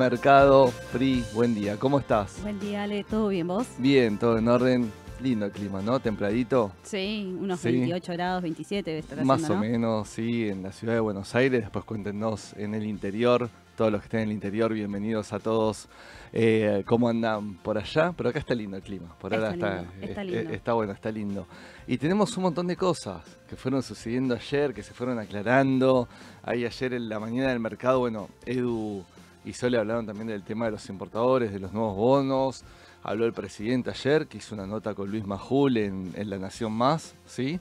[0.00, 0.72] mercado.
[0.94, 2.40] Pri, buen día, ¿cómo estás?
[2.40, 3.66] Buen día, Ale, ¿todo bien vos?
[3.76, 4.90] Bien, todo en orden.
[5.22, 6.00] Lindo el clima, ¿no?
[6.00, 6.72] Templadito.
[6.82, 7.70] Sí, unos Sí.
[7.72, 9.70] 28 grados, 27 debe estar Más haciendo, o ¿no?
[9.70, 11.60] menos, sí, en la ciudad de Buenos Aires.
[11.60, 13.50] Después cuéntenos en el interior.
[13.76, 15.88] Todos los que estén en el interior, bienvenidos a todos.
[16.32, 18.14] Eh, ¿Cómo andan por allá?
[18.16, 19.14] Pero acá está lindo el clima.
[19.18, 20.50] Por ahora Está está, lindo, está eh, lindo.
[20.50, 21.46] eh, está bueno, está lindo.
[21.86, 26.08] Y tenemos un montón de cosas que fueron sucediendo ayer, que se fueron aclarando.
[26.42, 29.04] Ahí ayer en la mañana del mercado, bueno, Edu
[29.50, 32.64] y Sole hablaron también del tema de los importadores, de los nuevos bonos.
[33.02, 37.14] Habló el presidente ayer, que hizo una nota con Luis Majul en, La Nación Más,
[37.26, 37.58] ¿sí?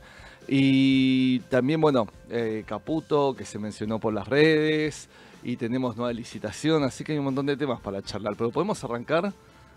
[0.47, 5.07] Y también, bueno, eh, Caputo, que se mencionó por las redes,
[5.43, 8.35] y tenemos nueva licitación, así que hay un montón de temas para charlar.
[8.35, 9.31] Pero podemos arrancar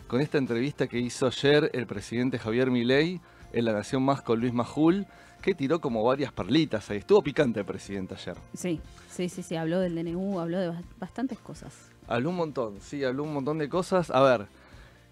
[0.09, 3.21] con esta entrevista que hizo ayer el presidente Javier Milei
[3.53, 5.07] en La Nación Más con Luis Majul,
[5.41, 6.99] que tiró como varias perlitas ahí.
[6.99, 8.37] Estuvo picante el presidente ayer.
[8.57, 11.73] Sí, sí, sí, sí, habló del DNU, habló de bas- bastantes cosas.
[12.09, 14.11] Habló un montón, sí, habló un montón de cosas.
[14.11, 14.47] A ver,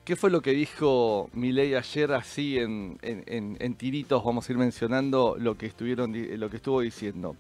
[0.05, 4.23] ¿qué fue lo que dijo Milei ayer así en, en- en- en tiritos?
[4.25, 7.37] Vamos a ir mencionando lo que, estuvieron, lo que estuvo diciendo.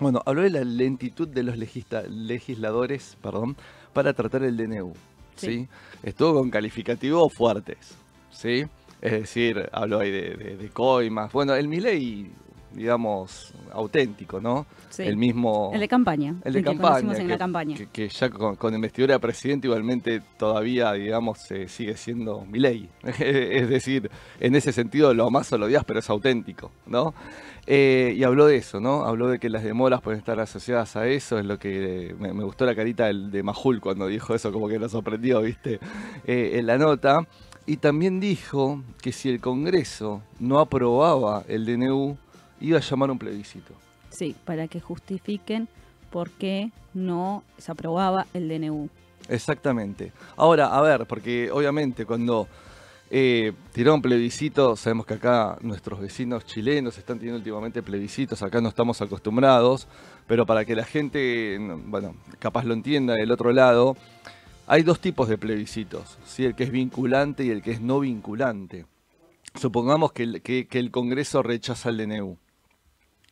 [0.00, 3.56] Bueno, habló de la lentitud de los legista- legisladores perdón,
[3.92, 4.92] para tratar el DNU.
[5.36, 5.46] ¿sí?
[5.46, 5.68] Sí.
[6.02, 7.94] Estuvo con calificativos fuertes.
[8.30, 8.64] ¿sí?
[9.02, 11.32] Es decir, habló ahí de, de- de coimas.
[11.32, 12.30] Bueno, el Milei,
[12.76, 14.66] digamos, auténtico, ¿no?
[14.90, 15.02] Sí.
[15.02, 15.70] El mismo...
[15.74, 16.34] El de campaña.
[16.44, 17.12] El de campaña.
[17.12, 17.76] en que, la campaña.
[17.76, 22.58] que- que ya con, con investidura de presidente igualmente todavía, digamos, eh, sigue siendo mi
[22.58, 22.88] ley.
[23.18, 24.10] es decir,
[24.40, 27.14] en ese sentido lo más o lo odias, pero es auténtico, ¿no?
[27.66, 29.04] Eh, y habló de eso, ¿no?
[29.04, 32.32] Habló de que las demoras pueden estar asociadas a eso, es lo que eh, me,
[32.32, 35.80] me gustó la carita del- de Majul cuando dijo eso, como que nos sorprendió, ¿viste?
[36.26, 37.26] Eh, en la nota.
[37.68, 42.16] Y también dijo que si el Congreso no aprobaba el DNU,
[42.60, 43.74] iba a llamar un plebiscito.
[44.10, 45.68] Sí, para que justifiquen
[46.10, 48.88] por qué no se aprobaba el DNU.
[49.28, 50.12] Exactamente.
[50.36, 52.46] Ahora, a ver, porque obviamente cuando
[53.10, 58.68] eh, tiraron plebiscito, sabemos que acá nuestros vecinos chilenos están teniendo últimamente plebiscitos, acá no
[58.68, 59.86] estamos acostumbrados,
[60.26, 63.96] pero para que la gente, no, bueno, capaz lo entienda del otro lado,
[64.68, 66.44] hay dos tipos de plebiscitos, ¿sí?
[66.44, 68.86] el que es vinculante y el que es no vinculante.
[69.54, 72.36] Supongamos que el, que- que el Congreso rechaza el DNU.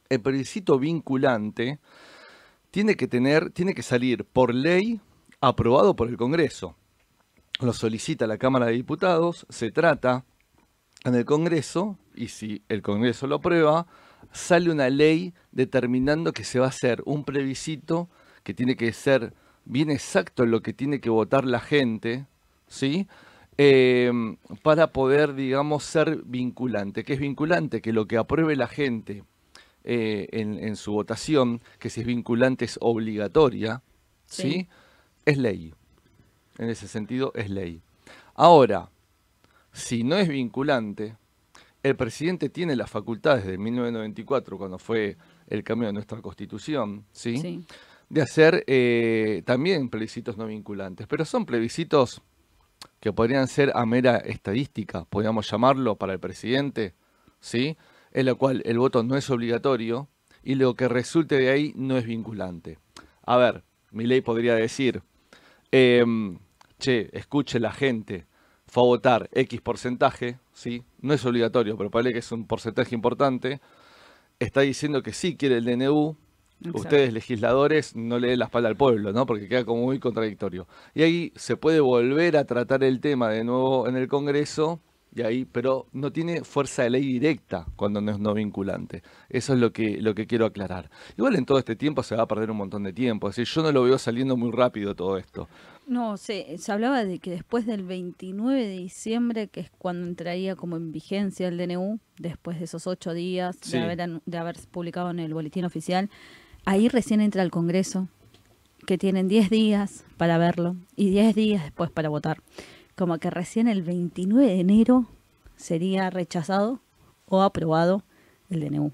[0.08, 1.78] El plebiscito vinculante
[2.70, 5.00] tiene que tener, tiene que salir por ley
[5.40, 6.76] aprobado por el Congreso.
[7.60, 10.24] Lo solicita la Cámara de Diputados, se trata
[11.04, 13.86] en el Congreso y si el Congreso lo aprueba,
[14.32, 18.08] sale una ley determinando que se va a hacer un plebiscito
[18.42, 22.26] que tiene que ser bien exacto lo que tiene que votar la gente,
[22.66, 23.06] ¿sí?
[23.56, 24.10] Eh,
[24.62, 27.04] para poder, digamos, ser vinculante.
[27.04, 27.80] ¿Qué es vinculante?
[27.80, 29.22] Que lo que apruebe la gente
[29.84, 33.82] eh, en, en su votación, que si es vinculante es obligatoria,
[34.26, 34.42] ¿sí?
[34.42, 34.68] Sí.
[35.26, 35.74] Es ley.
[36.58, 37.82] En ese sentido, es ley.
[38.34, 38.90] Ahora,
[39.72, 41.16] si no es vinculante,
[41.82, 45.16] el presidente tiene las facultades de 1994, cuando fue
[45.48, 47.38] el cambio de nuestra constitución, ¿sí?
[47.38, 47.64] Sí.
[48.08, 52.22] de hacer eh, también plebiscitos no vinculantes, pero son plebiscitos
[53.00, 56.94] que podrían ser a mera estadística, podríamos llamarlo para el presidente,
[57.40, 57.76] ¿sí?
[58.14, 60.09] En la cual el voto no es obligatorio
[60.42, 62.79] y lo que resulte de ahí no es vinculante.
[63.27, 65.03] A ver, mi ley podría decir,
[65.72, 66.38] em,
[66.79, 68.27] che, escuche la gente,
[68.66, 70.83] fue a votar X porcentaje, ¿sí?
[71.00, 73.61] No es obligatorio, pero parece que es un porcentaje importante.
[74.38, 76.16] Está diciendo que sí quiere el DNU,
[76.61, 76.79] Exacto.
[76.79, 79.27] ustedes legisladores no le den la espalda al pueblo, ¿no?
[79.27, 80.66] Porque queda como muy contradictorio.
[80.94, 84.81] Y ahí se puede volver a tratar el tema de nuevo en el Congreso,
[85.14, 89.03] y ahí, pero no tiene fuerza de ley directa cuando no es no vinculante.
[89.29, 90.90] Eso es lo que, lo que quiero aclarar.
[91.16, 93.29] Igual en todo este tiempo se va a perder un montón de tiempo.
[93.29, 95.48] Es decir, yo no lo veo saliendo muy rápido todo esto.
[95.87, 100.57] No, se, se hablaba de que después del 29 de diciembre, que es cuando entraría
[100.57, 103.77] como en vigencia el DNU, después de esos ocho días Sí.
[103.79, 106.09] de, haber, de haber publicado en el boletín oficial,
[106.64, 108.09] ahí recién entra al Congreso,
[108.87, 112.38] que tienen 10 días para verlo y 10 días después para votar.
[112.96, 115.07] Como que recién el 29 de enero
[115.57, 116.80] sería rechazado
[117.26, 118.02] o aprobado
[118.50, 118.92] el DNU.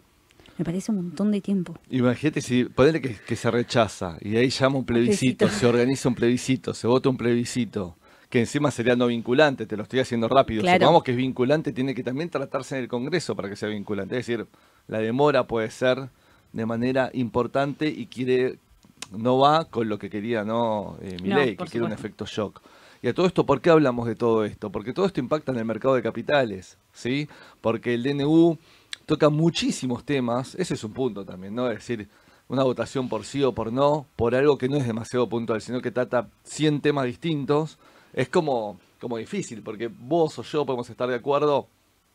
[0.59, 1.79] Me parece un montón de tiempo.
[1.89, 5.61] Imagínate si ponerle que, que se rechaza y de ahí llama un plebiscito, Plebiscito.
[5.61, 7.97] se organiza un plebiscito, se vota un plebiscito,
[8.29, 10.63] que encima sería no vinculante, te lo estoy haciendo rápido.
[10.63, 10.77] Claro.
[10.77, 14.19] Supongamos que es vinculante, tiene que también tratarse en el Congreso para que sea vinculante.
[14.19, 14.47] Es decir,
[14.87, 16.11] la demora puede ser
[16.53, 18.59] de manera importante y quiere
[19.17, 22.61] no va con lo que quería no eh, Milei, que quiere un efecto shock.
[23.03, 24.71] Y a todo esto, ¿por qué hablamos de todo esto?
[24.71, 27.29] Porque todo esto impacta en el mercado de capitales, ¿sí?
[27.61, 28.59] Porque el DNU
[29.07, 31.71] toca muchísimos temas, ese es un punto también, ¿no?
[31.71, 32.09] Es decir,
[32.49, 35.81] una votación por sí o por no, por algo que no es demasiado puntual, sino
[35.81, 37.79] que trata 100 temas distintos,
[38.13, 41.69] es como, como difícil, porque vos o yo podemos estar de acuerdo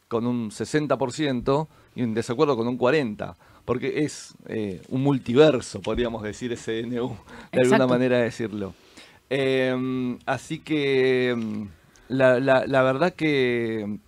[0.07, 6.21] con un 60% y en desacuerdo con un 40%, porque es eh, un multiverso, podríamos
[6.21, 7.17] decir, ese DNU,
[7.51, 8.75] de alguna manera decirlo.
[9.29, 11.69] Em, así que em,
[12.07, 12.39] la,
[12.83, 13.99] verdad que,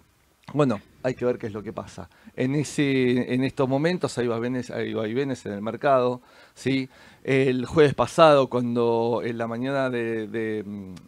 [0.54, 2.10] bueno, hay que ver qué es lo que pasa.
[2.36, 6.22] En, ese, en estos momentos hay vaivenes, hay vaivenes en el mercado,
[6.54, 6.90] ¿sí?
[7.24, 10.28] El jueves pasado, cuando en la mañana de,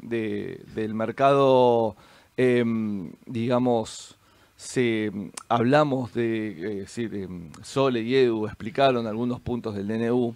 [0.02, 1.96] del mercado,
[2.36, 4.18] em, digamos,
[4.60, 5.12] se,
[5.48, 7.28] hablamos de, eh,
[7.62, 10.36] Sole y Edu explicaron algunos puntos del DNU,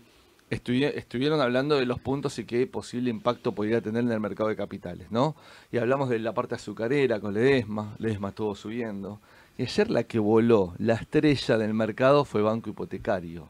[0.53, 4.55] estuvieron hablando de los puntos y qué posible impacto podría tener en el mercado de
[4.55, 5.35] capitales, ¿no?
[5.71, 9.19] Y hablamos de la parte azucarera con Ledesma, Ledesma estuvo subiendo.
[9.57, 13.49] Y ayer la que voló, la estrella del mercado fue Banco Hipotecario,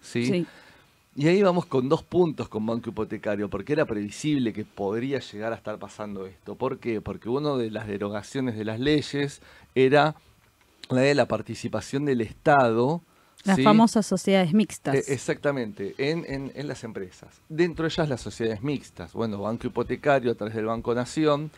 [0.00, 0.26] ¿sí?
[0.26, 0.46] sí.
[1.16, 5.52] Y ahí vamos con dos puntos con Banco Hipotecario, porque era previsible que podría llegar
[5.52, 6.54] a estar pasando esto.
[6.54, 7.00] ¿Por qué?
[7.00, 9.42] Porque una de las derogaciones de las leyes
[9.74, 10.14] era
[10.88, 13.02] la de la participación del Estado
[13.44, 14.94] las famosas sociedades mixtas.
[14.94, 17.40] E, exactamente, en, en, las empresas.
[17.48, 19.12] Dentro de ellas las sociedades mixtas.
[19.12, 21.50] Bueno, Banco Hipotecario a través del Banco Nación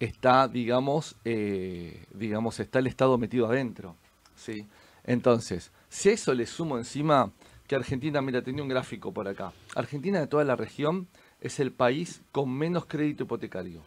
[0.00, 3.96] está, digamos, eh, digamos, está el Estado metido adentro.
[4.34, 4.66] ¿sí?
[5.04, 7.30] Entonces, si a eso le sumo encima
[7.66, 9.52] que Argentina, mira, tenía un gráfico por acá.
[9.76, 11.06] Argentina de toda la región
[11.40, 13.82] es el país con menos crédito hipotecario.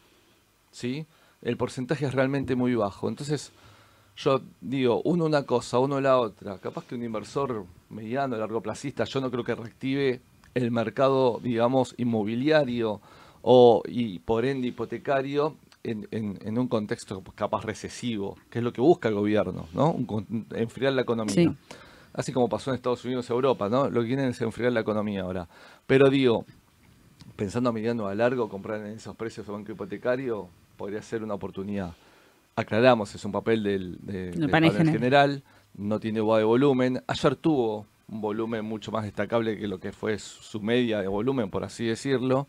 [0.72, 1.06] ¿sí?
[1.42, 3.10] El porcentaje es realmente muy bajo.
[3.10, 3.52] Entonces,
[4.16, 6.58] yo digo, uno una cosa, uno la otra.
[6.60, 10.22] Capaz que un inversor mediano, largo placista, yo no creo que reactive
[10.54, 13.02] el mercado, digamos, inmobiliario
[13.42, 18.80] o y por ende hipotecario en, en, un contexto capaz recesivo, que es lo que
[18.80, 19.98] busca el gobierno, ¿no?
[20.56, 21.54] enfriar la economía.
[22.14, 23.90] Así como pasó en Estados Unidos y Europa, ¿no?
[23.90, 25.50] Lo que quieren es enfriar la economía ahora.
[25.88, 26.46] Pero digo,
[27.36, 30.48] pensando a mediano a largo, comprar en esos precios el banco hipotecario
[30.78, 31.96] podría ser una oportunidad
[32.56, 35.44] aclaramos, es un papel del, de, panel, general.
[35.76, 37.04] no tiene UA de volumen.
[37.08, 41.50] Ayer tuvo un volumen mucho más destacable que lo que fue su media de volumen,
[41.50, 42.48] por así decirlo.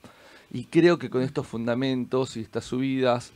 [0.51, 3.33] Y creo que con estos fundamentos y estas subidas,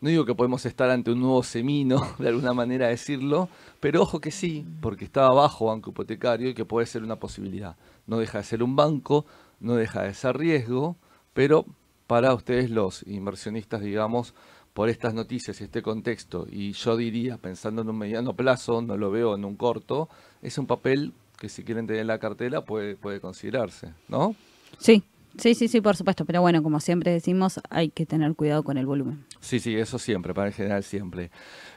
[0.00, 3.48] no digo que podemos estar ante un nuevo semino, de alguna manera decirlo,
[3.80, 7.76] pero ojo que sí, porque estaba bajo banco hipotecario y que puede ser una posibilidad.
[8.06, 9.26] No deja de ser un banco,
[9.60, 10.96] no deja de ser riesgo,
[11.34, 11.66] pero
[12.06, 14.34] para ustedes los inversionistas, digamos,
[14.80, 18.96] por estas noticias y este contexto, y yo diría, pensando en un mediano plazo, no
[18.96, 20.08] lo veo en un corto,
[20.40, 24.34] es un papel que si quieren tener en la cartela puede, puede considerarse, ¿no?
[24.78, 25.02] Sí,
[25.36, 28.78] sí, sí, sí, por supuesto, pero bueno, como siempre decimos, hay que tener cuidado con
[28.78, 29.24] el volumen.
[29.40, 31.30] Sí, sí, eso siempre, para el general siempre.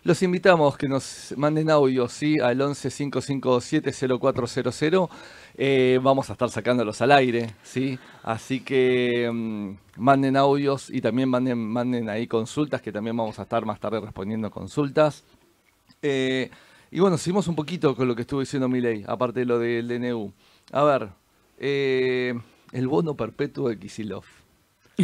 [0.04, 2.39] Los invitamos que nos manden audio, ¿sí?
[2.39, 5.10] Al 11 557 0400
[5.56, 8.00] eh, vamos a estar sacándolos al aire, ¿sí?
[8.24, 13.44] Así que mm, manden audios y también manden, manden ahí consultas, que también vamos a
[13.44, 15.24] estar más tarde respondiendo consultas.
[16.02, 16.50] Eh,
[16.92, 19.88] y bueno, seguimos un poquito con lo que estuvo diciendo Milei, aparte de lo del
[19.88, 20.32] DNU.
[20.72, 21.10] A ver,
[21.58, 22.34] eh,
[22.74, 24.26] el bono perpetuo de Kisilov.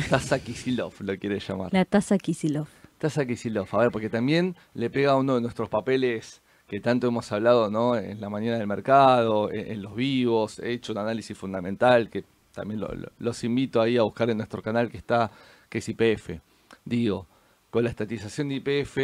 [0.09, 1.71] Tasa Kisilov lo quiere llamar.
[1.71, 2.67] La tasa Kisilov.
[2.97, 3.67] Tasa Kisilov.
[3.71, 7.69] A ver, porque también le pega a uno de nuestros papeles que tanto hemos hablado
[7.71, 7.95] ¿no?
[7.95, 12.81] en la mañana del mercado, en, los vivos, he hecho un análisis fundamental que también
[13.17, 15.31] los invito ahí a buscar en nuestro canal que está,
[15.67, 16.41] que es IPF.
[16.85, 17.25] Digo,
[17.71, 18.97] con la estatización de IPF,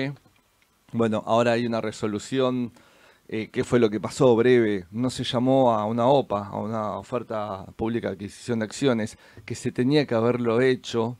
[0.91, 2.71] bueno, ahora hay una resolución,
[3.27, 4.35] eh, ¿qué fue lo que pasó?
[4.35, 9.17] Breve, no se llamó a una OPA, a una oferta pública de adquisición de acciones,
[9.45, 11.17] que se tenía que haberlo hecho,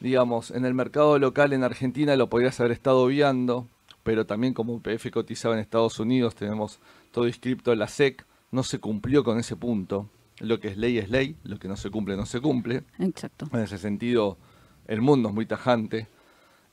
[0.00, 3.68] digamos, en el mercado local en Argentina lo podrías haber estado viendo,
[4.02, 6.78] pero también como UPF cotizaba en Estados Unidos, tenemos
[7.10, 10.08] todo inscripto en la SEC, no se cumplió con ese punto.
[10.40, 12.82] Lo que es ley es ley, lo que no se cumple no se cumple.
[12.98, 13.48] Exacto.
[13.52, 14.38] En ese sentido,
[14.86, 16.08] el mundo es muy tajante.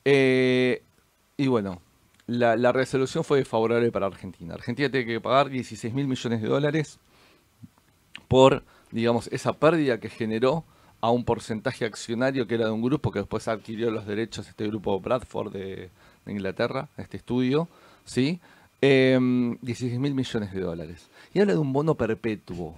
[0.05, 0.83] Eh,
[1.35, 1.81] y bueno,
[2.27, 4.53] la, la, resolución fue favorable para Argentina.
[4.53, 6.99] Argentina tiene que pagar 16 mil millones de dólares
[8.27, 10.65] por, digamos, esa pérdida que generó
[10.99, 14.67] a un porcentaje accionario que era de un grupo que después adquirió los derechos, este
[14.67, 15.89] grupo Bradford de,
[16.25, 17.67] de Inglaterra, este estudio,
[18.05, 18.39] ¿sí?
[18.81, 21.09] 16 em, mil millones de dólares.
[21.33, 22.75] Y habla de un bono perpetuo.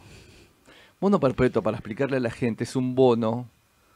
[1.00, 3.50] Bono perpetuo, para explicarle a la gente, es un bono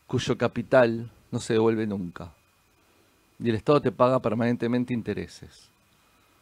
[0.07, 2.33] cuyo capital no se devuelve nunca.
[3.43, 5.69] Y el Estado te paga permanentemente intereses.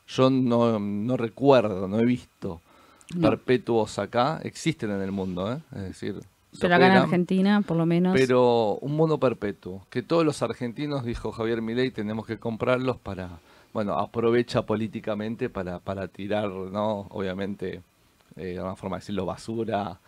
[0.08, 2.62] Yo no, recuerdo, no he visto
[3.20, 4.40] perpetuos acá.
[4.44, 5.60] Existen en el mundo, ¿eh?
[5.74, 6.22] es decir,
[6.60, 8.14] pero acá en Argentina, por lo menos.
[8.14, 13.40] Pero un mono perpetuo, que todos los argentinos, dijo Javier Milei, tenemos que comprarlos para,
[13.74, 17.08] bueno, aprovecha políticamente para, para tirar, ¿no?
[17.10, 17.82] Obviamente,
[18.36, 20.00] eh, una forma de decirlo, basura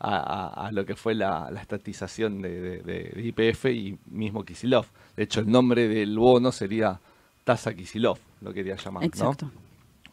[0.00, 4.86] a, lo que fue la, estatización de, IPF y mismo Kisilov.
[5.16, 6.98] De hecho, el nombre del bono sería
[7.44, 9.50] tasa Kisilov, lo quería llamar, Exacto.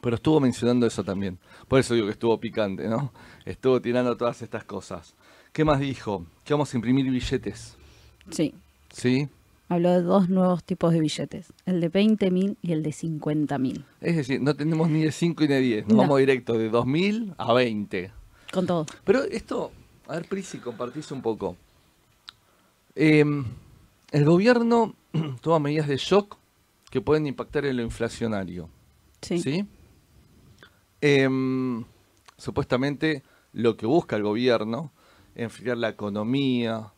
[0.02, 1.40] Pero estuvo mencionando eso también.
[1.68, 3.12] Por eso digo que estuvo picante, ¿no?
[3.46, 5.16] Estuvo tirando todas estas cosas.
[5.52, 6.26] ¿Qué más dijo?
[6.44, 7.76] Que vamos a imprimir billetes.
[8.30, 8.54] Sí.
[8.92, 9.28] ¿Sí?
[9.70, 13.84] Habló de dos nuevos tipos de billetes, el de 20.000 y el de 50.000.
[14.00, 17.36] Es decir, no tenemos ni de 5 ni de 10, nos vamos directo de 2.000
[17.38, 18.12] a 20.
[18.54, 18.86] Con todo.
[19.04, 19.72] Pero esto,
[20.08, 21.56] a ver, Prisi, compartís un poco.
[22.96, 23.46] Em,
[24.12, 24.96] el gobierno
[25.42, 26.38] toma medidas de shock
[26.90, 28.70] que pueden impactar en lo inflacionario.
[29.22, 29.40] Sí.
[29.40, 29.68] ¿sí?
[31.02, 31.84] Em,
[32.38, 34.92] supuestamente lo que busca el gobierno,
[35.36, 36.92] enfriar la economía,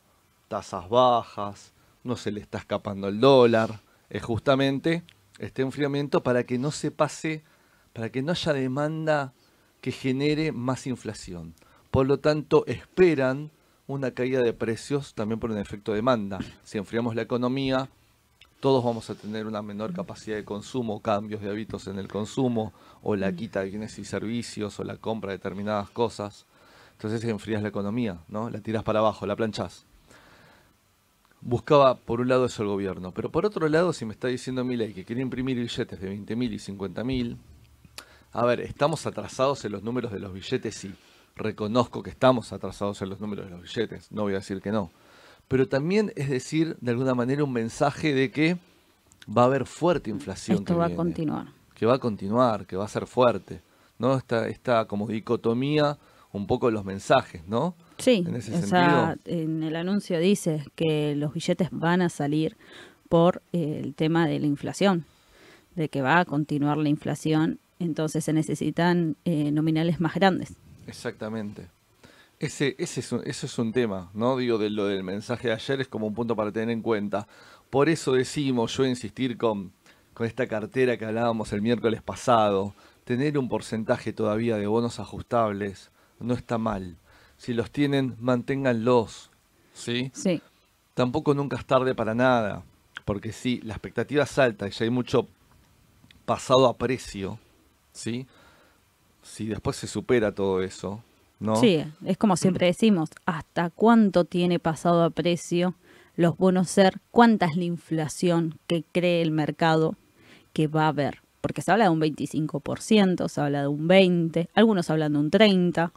[0.47, 5.03] tasas bajas, no se le está escapando el dólar, es justamente
[5.39, 7.43] este enfriamiento para que no se pase,
[7.93, 9.33] para que no haya demanda
[9.81, 11.55] que genere más inflación.
[11.91, 13.51] Por lo tanto, esperan
[13.87, 16.39] una caída de precios también por un efecto de demanda.
[16.63, 17.89] Si enfriamos la economía,
[18.59, 22.73] todos vamos a tener una menor capacidad de consumo, cambios de hábitos en el consumo,
[23.01, 26.45] o la quita de bienes y servicios, o la compra de determinadas cosas.
[26.91, 28.49] Entonces enfrías la economía, ¿no?
[28.49, 29.85] La tiras para abajo, la planchás
[31.41, 34.63] buscaba por un lado eso el gobierno, pero por otro lado, si me está diciendo
[34.63, 37.37] mi ley que quiere imprimir billetes de 20.000 y 50.000,
[38.31, 40.93] a ver, estamos atrasados en los números de los billetes, sí,
[41.39, 44.71] reconozco que estamos atrasados en los números de los billetes, no voy a decir que
[44.71, 44.91] no,
[45.47, 48.57] pero también es decir, de alguna manera, un mensaje de que
[49.27, 50.59] va a haber fuerte inflación.
[50.59, 51.47] Esto va a continuar.
[51.73, 53.61] Que va a continuar, que va a ser fuerte,
[53.97, 54.15] ¿no?
[54.15, 55.97] Esta, esta como dicotomía
[56.31, 57.73] un poco los mensajes, ¿no?
[57.97, 58.53] Sí, en, ese
[59.25, 62.55] en el anuncio dice que los billetes van a salir
[63.09, 65.05] por eh, el tema de la inflación,
[65.75, 70.55] de que va a continuar la inflación, entonces se necesitan eh, nominales más grandes.
[70.89, 71.67] Exactamente.
[72.39, 74.37] Ese, ese es un, eso es un tema, ¿no?
[74.37, 77.27] Digo, de lo del mensaje de ayer es como un punto para tener en cuenta.
[77.69, 79.71] Por eso decimos, yo insistir con,
[80.13, 82.73] con esta cartera que hablábamos el miércoles pasado,
[83.03, 86.97] tener un porcentaje todavía de bonos ajustables no está mal
[87.39, 89.31] si los tienen, manténganlos.
[89.73, 90.11] ¿Sí?
[90.13, 90.41] Sí.
[90.93, 92.63] Tampoco nunca es tarde para nada.
[93.05, 95.27] Porque si la expectativa es alta y ya hay mucho
[96.25, 97.39] pasado a precio,
[97.93, 98.27] ¿sí?
[99.21, 101.03] Si después se supera todo eso,
[101.39, 101.55] ¿no?
[101.55, 105.75] Sí, es como siempre decimos, ¿hasta cuánto tiene pasado a precio
[106.15, 106.99] los bonos ser?
[107.11, 109.95] ¿Cuánta es la inflación que cree el mercado
[110.53, 111.21] que va a haber?
[111.41, 115.31] Porque se habla de un 25%, se habla de un 20%, algunos hablan de un
[115.31, 115.91] 30%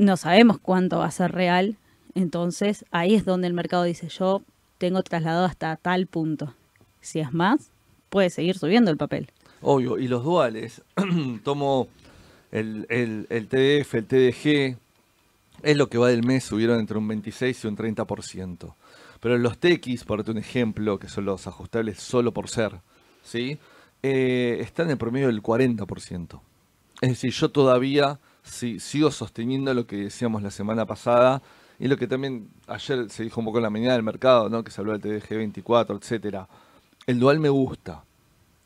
[0.00, 1.76] no sabemos cuánto va a ser real,
[2.14, 4.42] entonces ahí es donde el mercado dice yo
[4.78, 6.54] tengo trasladado hasta tal punto.
[7.02, 7.70] Si es más,
[8.08, 9.30] puede seguir subiendo el papel.
[9.62, 10.82] Obvio, y los duales,
[11.44, 11.88] tomo
[12.50, 14.78] el, el, TDF, el TDG,
[15.62, 18.74] es lo que va del mes, subieron entre un 26 y un 30%.
[19.20, 22.80] Pero los TX, por un ejemplo, que son los ajustables solo por ser,
[23.22, 23.58] ¿sí?
[24.02, 26.40] Eh, están en el promedio del 40%.
[27.02, 31.42] Es decir, yo todavía sí, sigo sosteniendo lo que decíamos la semana pasada
[31.78, 34.64] y lo que también ayer se dijo un poco en la mañana del mercado, ¿no?
[34.64, 36.48] que se habló del TDG 24, etcétera.
[37.06, 38.04] El dual me gusta,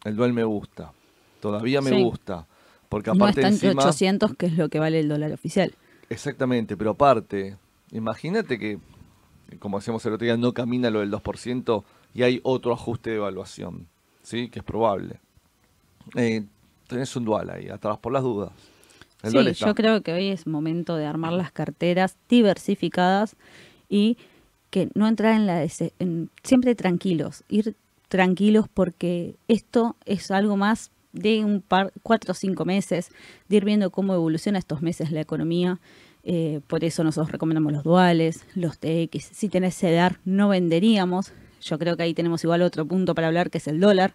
[0.05, 0.93] el dual me gusta,
[1.41, 2.47] todavía me gusta,
[2.89, 5.75] porque aparte no está 800 que es lo que vale el dólar oficial.
[6.09, 7.57] Exactamente, pero aparte,
[7.91, 8.79] imagínate que,
[9.59, 11.83] como decíamos el otro día, no camina lo del 2%
[12.15, 13.89] y hay otro ajuste de evaluación,
[14.23, 14.49] ¿sí?
[14.49, 15.21] que es probable.
[16.15, 16.45] Eh,
[16.87, 18.53] tenés un dual ahí, atrás por las dudas.
[19.23, 23.37] Sí, yo creo que hoy es momento de armar las carteras diversificadas
[23.89, 24.19] y
[24.69, 25.67] que no entrar en la...
[26.43, 27.75] siempre tranquilos, ir
[28.15, 33.11] tranquilos porque esto es algo más de un par, cuatro o cinco meses,
[33.49, 35.81] de ir viendo cómo evoluciona estos meses la economía.
[36.23, 39.31] Eh, por eso nosotros recomendamos los duales, los TX.
[39.33, 41.33] Si tenés CEDAR, no venderíamos.
[41.61, 44.15] Yo creo que ahí tenemos igual otro punto para hablar, que es el dólar.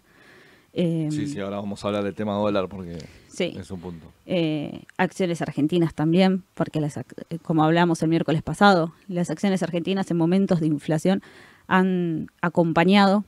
[0.72, 2.96] sí, sí, ahora vamos a hablar del tema dólar porque
[3.28, 3.54] Sí.
[3.58, 4.06] Es un punto.
[4.24, 7.04] Eh, acciones argentinas también, porque las, eh,
[7.42, 11.22] como hablamos el miércoles pasado, las acciones argentinas en momentos de inflación
[11.68, 13.24] han acompañado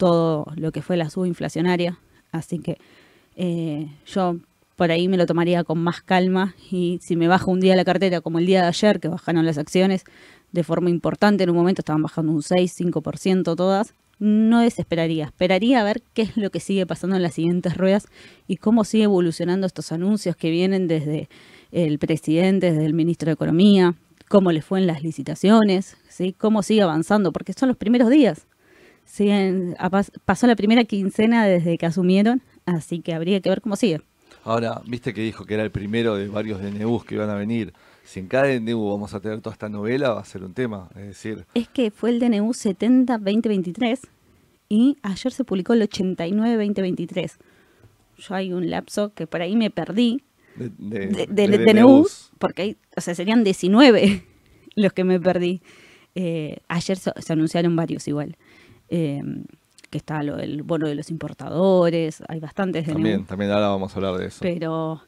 [0.00, 1.98] todo lo que fue la subinflacionaria.
[2.32, 2.78] Así que
[3.36, 4.36] eh, yo
[4.74, 7.84] por ahí me lo tomaría con más calma y si me baja un día la
[7.84, 10.04] cartera como el día de ayer, que bajaron las acciones
[10.52, 15.80] de forma importante, en un momento estaban bajando un 6, 5% todas, no desesperaría, esperaría
[15.80, 18.08] a ver qué es lo que sigue pasando en las siguientes ruedas
[18.48, 21.28] y cómo sigue evolucionando estos anuncios que vienen desde
[21.72, 23.94] el presidente, desde el ministro de Economía,
[24.28, 26.32] cómo le fue en las licitaciones, ¿sí?
[26.32, 28.46] cómo sigue avanzando, porque son los primeros días.
[29.04, 29.76] Siguen,
[30.24, 34.00] pasó la primera quincena desde que asumieron, así que habría que ver cómo sigue.
[34.44, 37.72] Ahora, viste que dijo que era el primero de varios DNUs que iban a venir.
[38.04, 40.88] Si en cada DNU vamos a tener toda esta novela, va a ser un tema.
[40.96, 44.00] Es decir, Es que fue el DNU 70-2023
[44.68, 47.32] y ayer se publicó el 89-2023.
[48.18, 50.22] Yo hay un lapso que por ahí me perdí
[50.56, 54.24] de, de- de, de DNUs, porque hay, o sea, serían 19
[54.76, 55.60] los que me perdí.
[56.14, 58.36] Eh, ayer se, se anunciaron varios igual.
[58.90, 59.22] Eh,
[59.88, 62.94] que está lo del bono de los importadores, hay bastantes DNU.
[62.94, 64.38] También, también ahora vamos a hablar de eso.
[64.40, 65.02] pero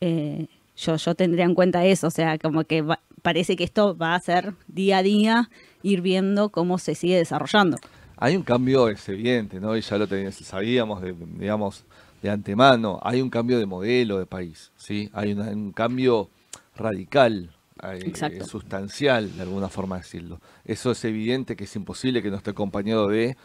[0.00, 3.96] eh, yo, yo tendría en cuenta eso, o sea, como que va- parece que esto
[3.96, 5.50] va a ser día a día
[5.82, 7.76] ir viendo cómo se sigue desarrollando.
[8.16, 9.76] Hay un cambio es evidente, ¿no?
[9.76, 11.84] Y ya lo teníamos, sabíamos, de, digamos,
[12.22, 12.98] de antemano.
[13.02, 15.10] Hay un cambio de modelo de país, ¿sí?
[15.12, 16.28] Hay una- un cambio
[16.76, 17.50] radical,
[17.82, 20.40] eh, sustancial, de alguna forma decirlo.
[20.64, 23.36] Eso es evidente que es imposible que no esté acompañado de,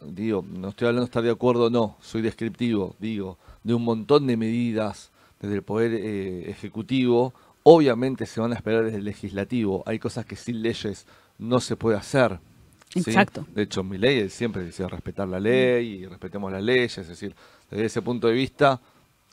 [0.00, 4.26] digo, no estoy hablando de estar de acuerdo, no, soy descriptivo, digo, de un montón
[4.26, 7.34] de medidas desde el Poder eh, Ejecutivo.
[7.62, 9.82] Obviamente se van a esperar desde el Legislativo.
[9.86, 11.06] Hay cosas que sin leyes
[11.38, 12.38] no se puede hacer.
[12.92, 13.00] ¿sí?
[13.00, 13.46] Exacto.
[13.54, 16.96] De hecho, mi ley él siempre decía respetar la ley y respetemos las leyes.
[16.98, 17.34] Es decir,
[17.70, 18.80] desde ese punto de vista,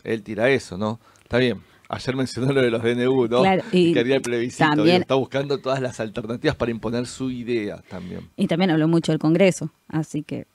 [0.03, 0.99] él tira eso, ¿no?
[1.21, 1.61] Está bien.
[1.89, 3.41] Ayer mencionó lo de los DNU, ¿no?
[3.41, 4.65] Claro, y Quería el plebiscito.
[4.65, 8.29] también- digo, está buscando todas las alternativas para imponer su idea también.
[8.35, 10.47] Y también habló mucho del Congreso, así que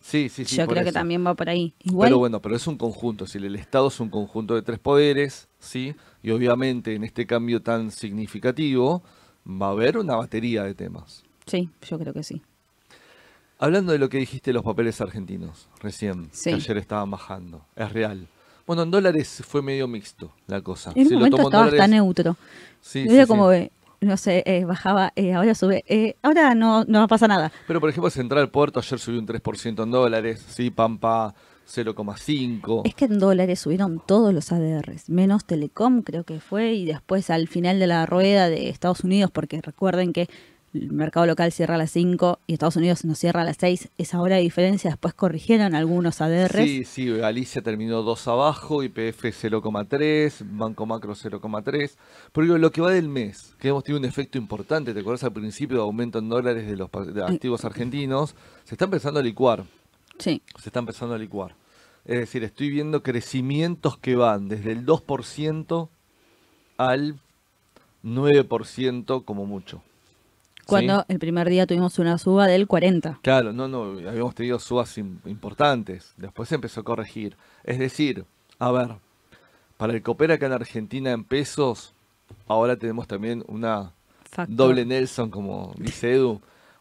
[0.00, 0.56] Sí, sí, sí.
[0.56, 1.74] yo creo que también va por ahí.
[1.84, 4.78] Igual, Pero bueno, pero es un conjunto, si el Estado es un conjunto de tres
[4.78, 5.94] poderes, ¿sí?
[6.22, 9.02] Y obviamente en este cambio tan significativo
[9.46, 11.24] va a haber una batería de temas.
[11.46, 12.40] sí, yo creo que sí.
[13.58, 16.48] Hablando de lo que dijiste de los papeles argentinos, recién, Sí.
[16.50, 18.26] que ayer estaban bajando, es real.
[18.70, 20.92] Bueno, en dólares fue medio mixto la cosa.
[20.94, 22.36] En un Si momento estaba hasta dólares- neutro.
[22.80, 23.56] Sí, Era sí, como, sí.
[23.56, 27.50] eh, no sé, eh, bajaba, eh, ahora sube, eh, ahora no, no pasa nada.
[27.66, 31.34] Pero por ejemplo, Central Puerto ayer subió un 3% en dólares, sí, Pampa
[31.66, 32.82] 0,5.
[32.84, 37.28] Es que en dólares subieron todos los ADRs, menos Telecom creo que fue, y después
[37.30, 40.28] al final de la rueda de Estados Unidos, porque recuerden que
[40.72, 43.88] el mercado local cierra a las 5 y Estados Unidos nos cierra a las 6,
[43.98, 46.64] esa hora de diferencia, después corrigieron algunos ADRs.
[46.64, 51.96] Sí, sí, Galicia terminó 2 abajo, IPF 0,3, Banco Macro 0,3.
[52.32, 55.24] Pero digo, lo que va del mes, que hemos tenido un efecto importante, ¿te acuerdas
[55.24, 58.34] al principio de aumento en dólares de los de activos argentinos?
[58.64, 59.64] Se está empezando a licuar,
[60.20, 61.54] Sí, se está empezando a licuar.
[62.04, 65.88] Es decir, estoy viendo crecimientos que van desde el 2%
[66.76, 67.18] al
[68.04, 69.82] 9% como mucho.
[70.70, 70.86] ¿Sí?
[70.86, 73.18] cuando el primer día tuvimos una suba del 40.
[73.22, 77.36] Claro, no, no, habíamos tenido subas im- importantes, después se empezó a corregir.
[77.64, 78.24] Es decir,
[78.58, 78.96] a ver,
[79.76, 81.92] para el Coopera acá en Argentina en pesos,
[82.46, 83.92] ahora tenemos también una
[84.30, 84.56] Factor.
[84.56, 86.40] doble Nelson, como dice Edu,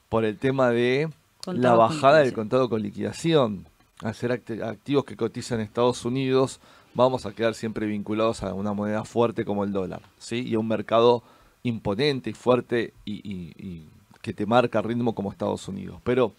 [0.09, 1.09] por el tema de
[1.43, 3.65] Contado la bajada del contado con liquidación.
[4.03, 6.59] Al ser act- activos que cotizan en Estados Unidos,
[6.93, 10.43] vamos a quedar siempre vinculados a una moneda fuerte como el dólar, ¿sí?
[10.47, 11.23] Y a un mercado
[11.63, 13.87] imponente y fuerte y, y-
[14.21, 16.01] que te marca ritmo como Estados Unidos.
[16.03, 16.33] Pero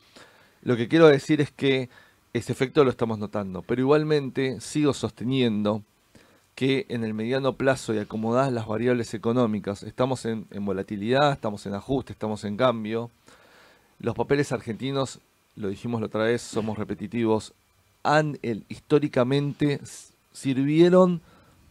[0.63, 1.89] lo que quiero decir es que
[2.35, 3.63] ese efecto lo estamos notando.
[3.63, 5.83] Pero igualmente sigo sosteniendo
[6.55, 11.65] que en el mediano plazo y acomodadas las variables económicas, estamos en, en volatilidad, estamos
[11.65, 13.11] en ajuste, estamos en cambio.
[13.99, 15.21] Los papeles argentinos,
[15.57, 17.55] lo dijimos la otra vez, somos repetitivos,
[18.03, 19.81] han el- históricamente
[20.33, 21.23] sirvieron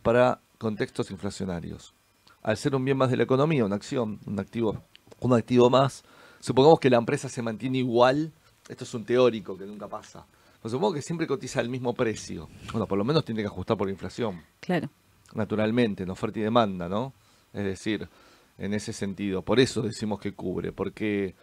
[0.01, 1.93] para contextos inflacionarios.
[2.41, 4.81] Al ser un bien más de la economía, una acción, un activo,
[5.19, 6.03] un activo más,
[6.39, 8.31] supongamos que la empresa se mantiene igual,
[8.69, 10.25] esto es un teórico que nunca pasa.
[10.61, 12.49] Pero supongo que siempre cotiza al mismo precio.
[12.71, 14.89] Bueno, por lo menos tiene que ajustar por inflación Claro.
[15.33, 17.13] naturalmente, en oferta y demanda, ¿no?
[17.53, 18.07] Es decir,
[18.57, 19.41] en ese sentido.
[19.41, 21.35] Por eso decimos que cubre, porque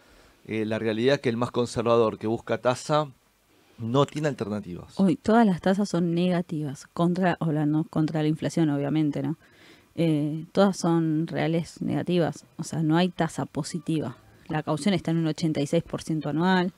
[0.45, 3.11] eh, la realidad es que el más conservador que busca tasa
[3.79, 4.99] no tiene alternativas.
[4.99, 9.37] Hoy todas las tasas son negativas, contra, hablando contra la inflación, obviamente, ¿no?
[9.97, 14.15] Eh, todas son reales negativas, o sea, no hay tasa positiva.
[14.47, 16.71] La caución está en un 86% anual,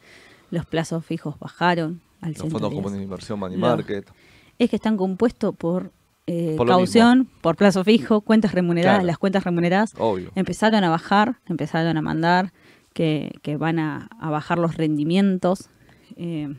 [0.52, 2.76] los plazos fijos bajaron al Los fondos 110.
[2.82, 4.10] comunes de inversión, money market.
[4.58, 5.92] Es que están compuestos por,
[6.28, 8.98] eh, Por caución, por plazo fijo, cuentas remuneradas.
[9.00, 9.08] Claro.
[9.08, 10.32] Las cuentas remuneradas Obvio.
[10.36, 12.52] empezaron a bajar, empezaron a mandar
[12.94, 15.70] que, que van a, a bajar los rendimientos.
[16.16, 16.54] eh,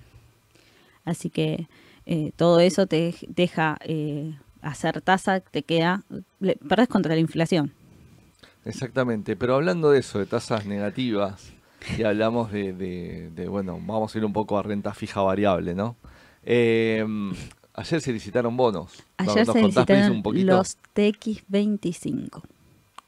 [1.04, 1.68] así que
[2.06, 3.78] eh, todo eso te deja
[4.62, 6.02] hacer tasa, te queda,
[6.40, 7.72] le- perdés contra la inflación.
[8.64, 9.36] Exactamente.
[9.36, 11.52] Pero hablando de eso, de tasas negativas,
[11.98, 15.74] y hablamos de, de- de, bueno, vamos a ir un poco a renta fija variable,
[15.74, 15.96] ¿no?
[16.44, 17.04] Eh,
[17.74, 19.02] ayer se licitaron bonos.
[19.16, 20.46] Ayer ¿Nos se licitaron un poquito?
[20.56, 22.42] los TX25.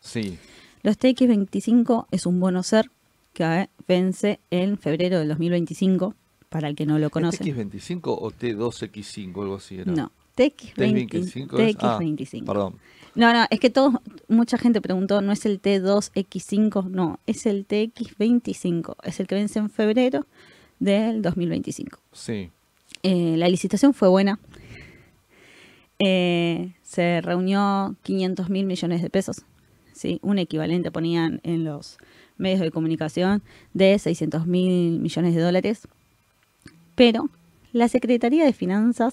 [0.01, 0.39] Sí.
[0.83, 2.91] Los TX25 es un bono ser
[3.33, 6.15] que eh, vence en febrero del 2025,
[6.49, 7.45] para el que no lo ¿Es conoce.
[7.45, 9.43] X25 o T2X5?
[9.43, 9.93] Algo así era.
[9.93, 12.45] No, TX20, T25 es- ah, TX25.
[12.47, 12.75] perdón.
[13.15, 17.67] No, no, es que todo, mucha gente preguntó, no es el T2X5, no, es el
[17.69, 20.27] TX25, es el que vence en febrero
[20.81, 21.99] del 2025.
[22.13, 22.51] Sí.
[23.03, 24.39] Eh, la licitación fue buena.
[25.99, 29.43] Eh, se reunió 500 mil millones de pesos.
[29.93, 30.19] ¿sí?
[30.23, 31.99] Un equivalente ponían en los
[32.39, 33.43] medios de comunicación
[33.75, 35.87] de 600 mil millones de dólares.
[36.95, 37.29] Pero
[37.73, 39.13] la Secretaría de Finanzas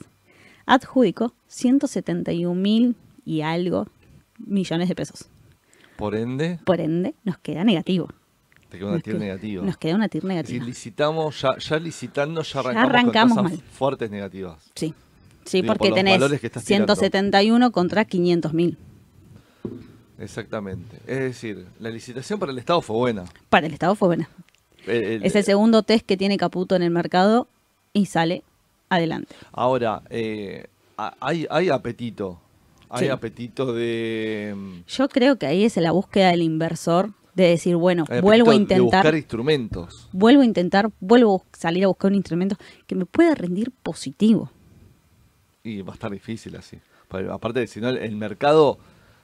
[0.69, 2.95] adjudicó 171 mil
[3.25, 3.87] y algo
[4.37, 5.27] millones de pesos.
[5.97, 8.07] Por ende, Por ende, nos queda negativo.
[8.69, 9.65] te queda una queda- negativa.
[9.65, 10.65] Nos queda una TIR Si negativa.
[10.65, 13.69] licitamos, ya, ya licitando, ya arrancamos, arrancamos con tasas mal.
[13.71, 14.71] fuertes negativas.
[14.75, 14.93] Sí,
[15.43, 16.95] sí Digo, porque tenés valores que estás tirando.
[16.95, 18.77] 171 contra 500 mil.
[20.19, 20.97] Exactamente.
[21.07, 23.25] Es decir, la licitación para el Estado fue buena.
[23.49, 24.29] Para el Estado fue buena.
[24.85, 27.47] El- el- Es el segundo test que tiene Caputo en el mercado
[27.93, 28.43] y sale
[28.89, 29.35] adelante.
[29.51, 30.67] Ahora, eh,
[31.19, 32.39] hay, hay apetito.
[32.89, 33.09] Hay Sí.
[33.11, 34.53] apetito de.
[34.57, 38.55] mm, Yo creo que ahí es la búsqueda del inversor de decir, bueno, vuelvo a
[38.55, 40.09] apetito de buscar intentar, instrumentos.
[40.11, 44.51] vuelvo a intentar, vuelvo a salir a buscar un instrumento que me pueda rendir positivo.
[45.63, 46.79] Y va a estar difícil así.
[47.31, 48.79] Aparte, si no, el mercado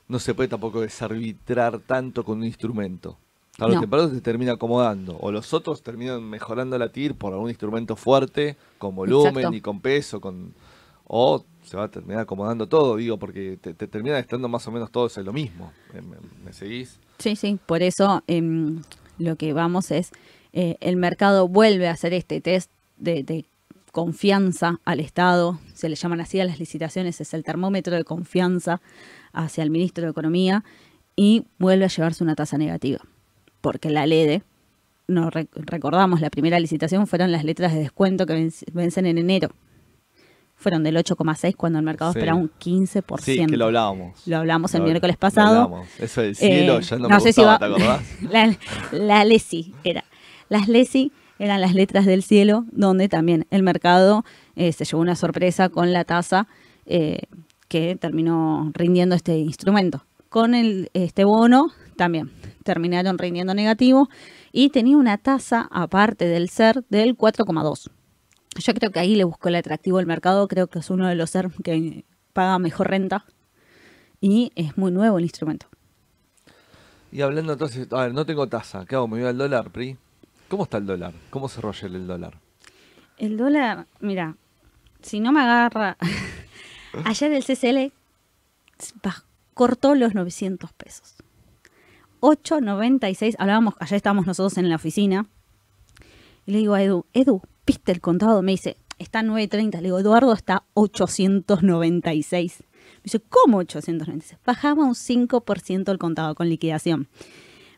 [0.08, 3.18] no se puede tampoco desarbitrar tanto con un instrumento.
[3.58, 3.82] Tarde o No.
[3.82, 5.18] temprano se termina acomodando.
[5.20, 9.56] O los otros terminan mejorando la TIR por algún instrumento fuerte, con volumen Exacto.
[9.56, 10.54] y con peso, con
[11.08, 14.72] o se va a terminar acomodando todo, digo, porque te, te termina estando más o
[14.72, 15.72] menos todos en lo mismo.
[15.94, 17.00] ¿Me, me- me seguís?
[17.20, 18.82] Sí, sí, por eso em,
[19.20, 20.12] lo que vamos es,
[20.52, 23.46] eh, el mercado vuelve a hacer este test de, de
[23.92, 28.82] confianza al Estado, se le llaman así a las licitaciones, es el termómetro de confianza
[29.32, 30.64] hacia el ministro de Economía
[31.16, 33.00] y vuelve a llevarse una tasa negativa,
[33.66, 34.44] porque la LEDE,
[35.08, 39.18] no rec- recordamos, la primera licitación fueron las letras de descuento que venc- vencen en
[39.18, 39.50] enero,
[40.56, 42.20] fueron del 8,6 cuando el mercado Sí.
[42.20, 43.24] esperaba un 15%.
[43.42, 44.22] Sí, que lo hablábamos.
[44.28, 45.84] Lo hablamos el Lo- miércoles pasado.
[45.98, 48.22] Eso del cielo Eh, ya no, no me sé si gustaba, va- ¿te acordás?
[48.32, 48.58] la,
[48.92, 50.04] la LESI era.
[50.48, 54.24] Las LESI eran las letras del cielo, donde también el mercado
[54.56, 56.48] eh, se llevó una sorpresa con la tasa
[56.86, 57.24] eh,
[57.68, 60.06] que terminó rindiendo este instrumento.
[60.30, 62.30] Con el, este bono también
[62.66, 64.10] terminaron rindiendo negativo
[64.52, 67.92] y tenía una tasa aparte del SER del 4,2.
[68.58, 71.16] Yo creo que ahí le buscó el atractivo al mercado, creo que es uno de
[71.16, 72.04] los SER que
[72.34, 73.26] paga mejor renta
[74.20, 75.68] y es muy nuevo el instrumento.
[77.12, 78.86] Y hablando entonces, a ver, no tengo tasa.
[78.86, 79.08] ¿Qué hago?
[79.08, 79.98] ¿Me voy al dólar, PRI?
[80.50, 81.14] ¿Cómo está el dólar?
[81.30, 82.40] ¿Cómo cerró ayer el dólar?
[83.18, 84.36] El dólar, mira,
[85.02, 85.98] si no me agarra.
[87.06, 87.94] Ayer el CCL
[89.54, 91.15] cortó los 900 pesos.
[92.26, 95.28] 8.96, hablábamos, ayer estábamos nosotros en la oficina.
[96.48, 98.42] Y le digo a Edu, Edu, ¿viste el contado?
[98.42, 99.76] Me dice, está 9.30.
[99.78, 102.64] Le digo, Eduardo, está 896.
[102.98, 104.40] Me dice, ¿cómo 896?
[104.46, 107.08] Bajaba un 5% el contado con liquidación.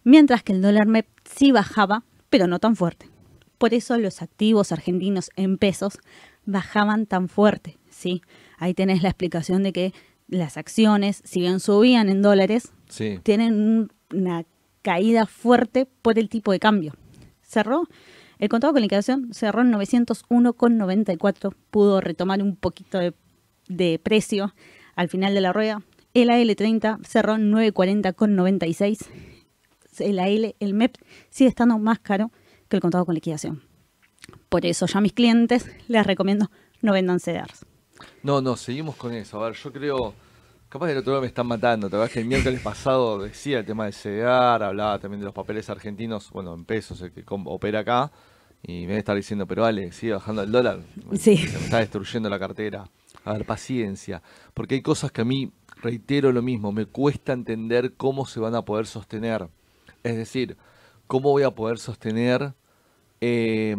[0.03, 3.09] Mientras que el dólar MEP sí bajaba, pero no tan fuerte.
[3.57, 5.99] Por eso los activos argentinos en pesos
[6.45, 8.21] bajaban tan fuerte, ¿sí?
[8.57, 9.93] Ahí tenés la explicación de que
[10.29, 13.19] las acciones, si bien subían en dólares, Sí.
[13.23, 14.45] tienen un- una
[14.81, 16.93] caída fuerte por el tipo de cambio.
[17.41, 17.87] Cerró,
[18.39, 23.13] el contado con liquidación cerró en 901,94, pudo retomar un poquito de,
[23.67, 24.53] de precio
[24.95, 25.81] al final de la rueda.
[26.13, 29.05] El AL30 cerró en 940,96.
[29.99, 30.95] El AL, el MEP
[31.29, 32.31] sigue estando más caro
[32.69, 33.63] que el contado con liquidación.
[34.49, 36.49] Por eso ya mis clientes les recomiendo
[36.81, 37.65] no vendan CDRs.
[38.23, 39.41] No, no, seguimos con eso.
[39.41, 40.13] A ver, yo creo.
[40.69, 41.89] Capaz que el otro día me están matando.
[41.89, 45.33] Te acuerdas que el miércoles pasado decía el tema del CDR, hablaba también de los
[45.33, 48.11] papeles argentinos, bueno, en pesos, el que opera acá.
[48.63, 50.81] Y me debe estar diciendo, pero vale, sigue bajando el dólar.
[51.17, 51.37] Sí.
[51.37, 52.89] Se me está destruyendo la cartera.
[53.23, 54.21] A ver, paciencia.
[54.53, 58.55] Porque hay cosas que a mí, reitero lo mismo, me cuesta entender cómo se van
[58.55, 59.47] a poder sostener.
[60.03, 60.57] Es decir,
[61.07, 62.53] cómo voy a poder sostener
[63.21, 63.75] eh,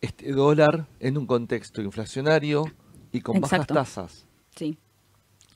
[0.00, 2.64] este dólar en un contexto inflacionario
[3.12, 3.74] y con Exacto.
[3.74, 4.26] bajas tasas.
[4.56, 4.78] Sí.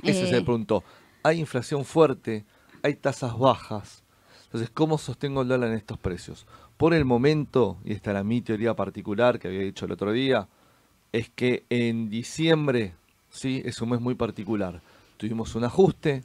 [0.04, 0.84] Ese es Eh, el punto.
[1.22, 2.44] Hay inflación fuerte,
[2.82, 4.02] hay tasas bajas.
[4.44, 6.46] Entonces, ¿cómo sostengo el dólar en estos precios?
[6.76, 10.48] Por el momento, y esta era mi teoría particular que había dicho el otro día,
[11.12, 12.94] es que en diciembre,
[13.30, 14.80] sí, es un mes muy particular.
[15.16, 16.22] Tuvimos un ajuste,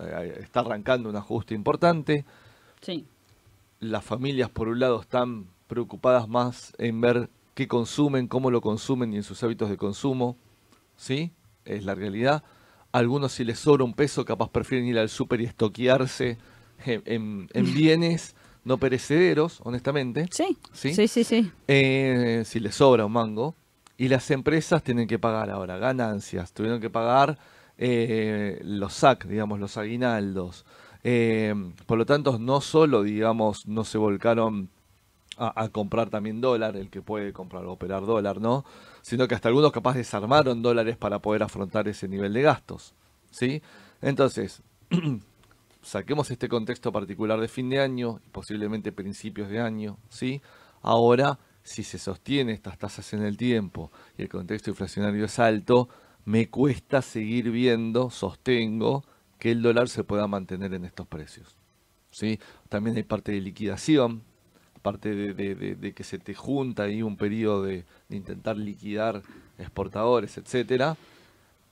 [0.00, 2.24] eh, está arrancando un ajuste importante.
[2.80, 3.06] Sí.
[3.80, 9.12] Las familias, por un lado, están preocupadas más en ver qué consumen, cómo lo consumen
[9.12, 10.36] y en sus hábitos de consumo.
[10.96, 11.32] ¿Sí?
[11.64, 12.42] Es la realidad.
[12.96, 16.38] Algunos, si les sobra un peso, capaz prefieren ir al súper y estoquearse
[16.86, 18.34] en, en- en bienes
[18.64, 20.28] no perecederos, honestamente.
[20.30, 20.56] Sí.
[20.72, 20.94] ¿Sí?
[20.94, 21.52] Sí, sí, sí.
[21.68, 23.54] Eh, si les sobra un mango.
[23.98, 27.38] Y las empresas tienen que pagar ahora ganancias, tuvieron que pagar
[27.76, 30.64] eh, los SAC, digamos, los aguinaldos.
[31.04, 34.70] Eh, por lo tanto, no solo, digamos, no se volcaron
[35.38, 38.64] a, comprar también dólar, el que puede comprar o operar dólar, ¿no?
[39.06, 42.92] Sino que hasta algunos capaz desarmaron dólares para poder afrontar ese nivel de gastos,
[43.30, 43.62] ¿sí?
[44.02, 44.64] Entonces,
[45.80, 50.42] saquemos este contexto particular de fin de año y posiblemente principios de año, ¿sí?
[50.82, 55.88] Ahora, si se sostiene estas tasas en el tiempo y el contexto inflacionario es alto,
[56.24, 59.04] me cuesta seguir viendo, sostengo,
[59.38, 61.56] que el dólar se pueda mantener en estos precios.
[62.10, 62.40] ¿sí?
[62.68, 64.24] También hay parte de liquidación,
[64.86, 69.20] parte de, que se te junta ahí un periodo de, intentar liquidar
[69.58, 70.96] exportadores, etcétera.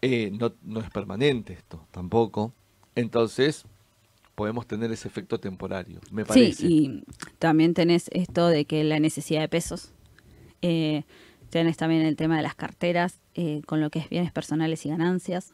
[0.03, 2.53] Eh, no, no es permanente esto tampoco.
[2.97, 3.67] Entonces,
[4.35, 6.55] podemos tener ese efecto temporario, me parece.
[6.55, 7.05] Sí, y
[7.39, 9.93] también tenés esto de que la necesidad de pesos.
[10.61, 11.05] Eh,
[11.51, 14.89] Tienes también el tema de las carteras, eh, con lo que es bienes personales y
[14.89, 15.53] ganancias.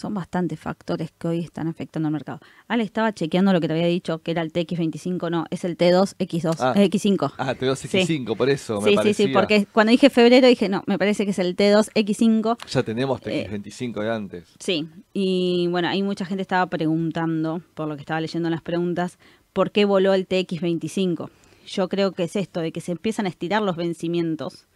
[0.00, 2.40] Eh, son bastantes factores que hoy están afectando al mercado.
[2.68, 5.76] Ale estaba chequeando lo que te había dicho, que era el TX25, no, es el
[5.76, 7.32] T2X2, ah, X5.
[7.36, 8.80] Ah, T2X5, por eso.
[8.82, 12.56] Sí, sí, sí, porque cuando dije febrero dije, no, me parece que es el T2X5.
[12.68, 14.44] Ya tenemos TX25 de antes.
[14.58, 18.62] Sí, y bueno, hay mucha gente estaba preguntando, por lo que estaba leyendo en las
[18.62, 19.18] preguntas,
[19.52, 21.30] ¿por qué voló el TX25?
[21.66, 24.66] yo creo que es esto, de que se empiezan a estirar los vencimientos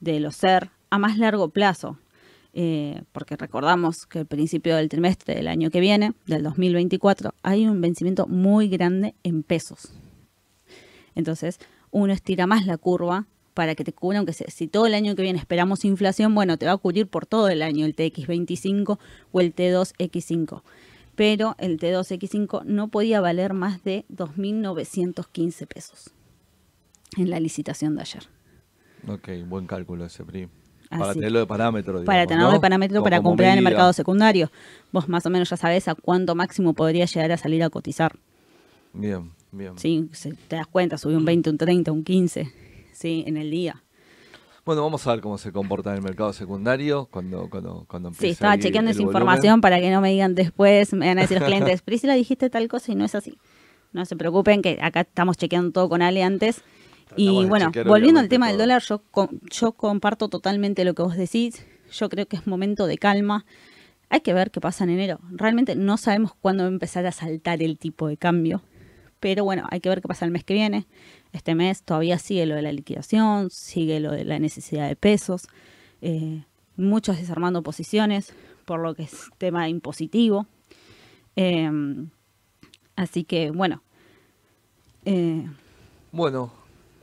[0.00, 1.98] de los SER a más largo plazo.
[2.52, 7.66] Eh, porque recordamos que al principio del trimestre del año que viene, del 2024, hay
[7.66, 9.92] un vencimiento muy grande en pesos.
[11.14, 11.58] Entonces,
[11.90, 15.22] uno estira más la curva para que te cubra, aunque si todo el año que
[15.22, 18.98] viene esperamos inflación, bueno, te va a cubrir por todo el año el TX25
[19.32, 20.62] o el T2X5.
[21.16, 26.10] Pero el T2X5 no podía valer más de 2.915 pesos
[27.16, 28.22] en la licitación de ayer.
[29.08, 30.48] Ok, buen cálculo ese, PRI.
[30.98, 32.04] Para tenerlo de parámetro.
[32.04, 34.50] para tenerlo de parámetro para comprar en el mercado secundario.
[34.90, 38.16] Vos más o menos ya sabés a cuánto máximo podría llegar a salir a cotizar.
[38.92, 39.78] Bien, bien.
[39.78, 40.10] Sí,
[40.48, 42.52] te das cuenta, subió un 20, un 30, un 15,
[42.92, 43.82] sí, en el día.
[44.64, 48.28] Bueno, vamos a ver cómo se comporta en el mercado secundario cuando, cuando, cuando Sí,
[48.28, 51.46] estaba chequeando esa información para que no me digan después, me van a decir los
[51.46, 53.38] clientes, Priscila dijiste tal cosa y no es así.
[53.92, 56.62] No se preocupen que acá estamos chequeando todo con Ale antes
[57.16, 59.02] y bueno, volviendo al tema del dólar, yo,
[59.50, 61.64] yo comparto totalmente lo que vos decís.
[61.92, 63.44] Yo creo que es momento de calma.
[64.08, 65.20] Hay que ver qué pasa en enero.
[65.30, 68.62] Realmente no sabemos cuándo va a empezar a saltar el tipo de cambio.
[69.20, 70.86] Pero bueno, hay que ver qué pasa el mes que viene.
[71.32, 75.46] Este mes todavía sigue lo de la liquidación, sigue lo de la necesidad de pesos.
[76.00, 76.44] Eh,
[76.76, 78.32] muchos desarmando posiciones
[78.64, 80.46] por lo que es tema impositivo.
[81.36, 82.10] Em,
[82.96, 83.82] así que bueno.
[85.04, 85.46] Eh,
[86.12, 86.52] bueno,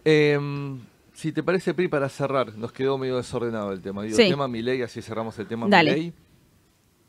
[0.09, 0.79] Em,
[1.11, 4.03] si te parece, Pri, para cerrar, nos quedó medio desordenado el tema.
[4.03, 6.13] Digo, el tema Milei, así cerramos el tema Milei.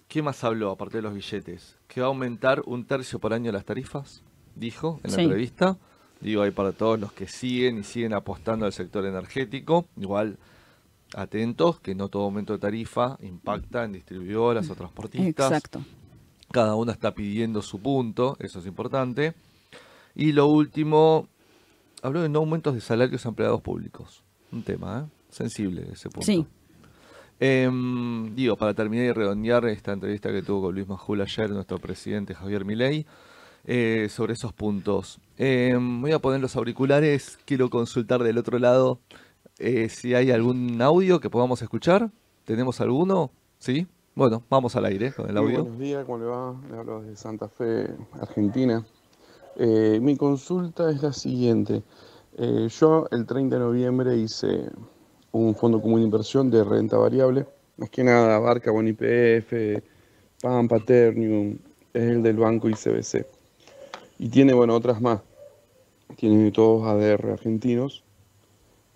[0.08, 1.76] ¿Qué más habló, aparte de los billetes?
[1.86, 4.24] ¿Que va a aumentar un tercio por año las tarifas?
[4.56, 5.76] Dijo en la entrevista.
[6.20, 9.86] Digo, ahí para todos los que siguen y siguen apostando al sector energético.
[9.96, 10.36] Igual,
[11.14, 15.52] atentos, que no todo aumento de tarifa impacta en distribuidoras o transportistas.
[15.52, 15.84] Exacto.
[16.50, 19.34] Cada una está pidiendo su punto, eso es importante.
[20.16, 21.28] Y lo último,
[22.02, 24.22] habló de no aumentos de salarios a empleados públicos.
[24.52, 25.10] Un tema ¿eh?
[25.30, 26.26] sensible ese punto.
[26.26, 26.46] Sí.
[27.40, 31.78] Em, digo, para terminar y redondear esta entrevista que tuvo con Luis Majul ayer, nuestro
[31.78, 33.06] presidente Javier Milei,
[33.64, 35.20] eh, sobre esos puntos.
[35.36, 39.00] Em, voy a poner los auriculares, quiero consultar del otro lado
[39.58, 42.10] eh, si hay algún audio que podamos escuchar.
[42.44, 43.30] ¿Tenemos alguno?
[43.58, 43.86] ¿Sí?
[44.14, 45.62] Bueno, vamos al aire con el audio.
[45.62, 46.60] buenos días, ¿cómo le va?
[46.70, 47.88] Le hablo de Santa Fe,
[48.20, 48.84] Argentina.
[49.60, 51.82] Eh, mi consulta es la siguiente.
[52.36, 54.70] Eh, yo el 30 de noviembre hice
[55.32, 57.44] un fondo común de inversión de renta variable.
[57.76, 59.82] Más que nada abarca IPF,
[60.40, 61.58] PAM, Paternium,
[61.92, 63.26] es el del banco ICBC.
[64.20, 65.22] Y tiene, bueno, otras más.
[66.16, 68.04] Tiene todos ADR argentinos.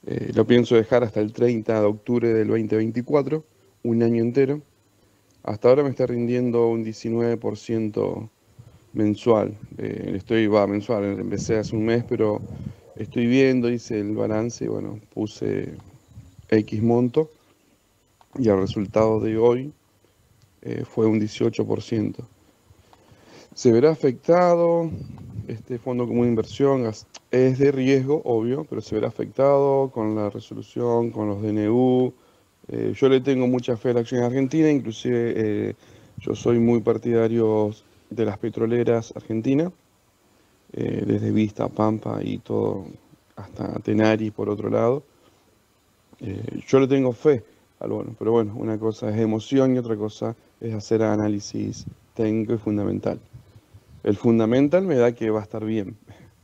[0.06, 3.42] Eh, lo pienso dejar hasta el 30 de octubre del 2024,
[3.82, 4.60] un año entero.
[5.42, 8.30] Hasta ahora me está rindiendo un 19%
[8.92, 9.56] mensual.
[9.78, 12.40] Eh, estoy, va, mensual, empecé hace un mes, pero
[12.96, 15.74] estoy viendo, hice el balance y bueno, puse
[16.48, 17.30] X monto
[18.38, 19.72] y el resultado de hoy
[20.62, 22.16] eh, fue un 18%.
[23.54, 24.90] Se verá afectado,
[25.46, 26.90] este fondo común de inversión
[27.30, 32.14] es de riesgo, obvio, pero se verá afectado con la resolución, con los DNU.
[32.68, 35.74] Eh, yo le tengo mucha fe a la acción argentina, inclusive
[36.18, 37.74] yo soy muy partidario
[38.14, 39.72] de las petroleras argentinas,
[40.72, 42.86] eh, desde Vista, Pampa y todo,
[43.36, 45.02] hasta Tenari por otro lado.
[46.20, 47.44] Eh, yo le tengo fe
[47.80, 51.84] al bono, pero bueno, una cosa es emoción y otra cosa es hacer análisis
[52.14, 53.18] técnico y fundamental.
[54.04, 55.96] El fundamental me da que va a estar bien,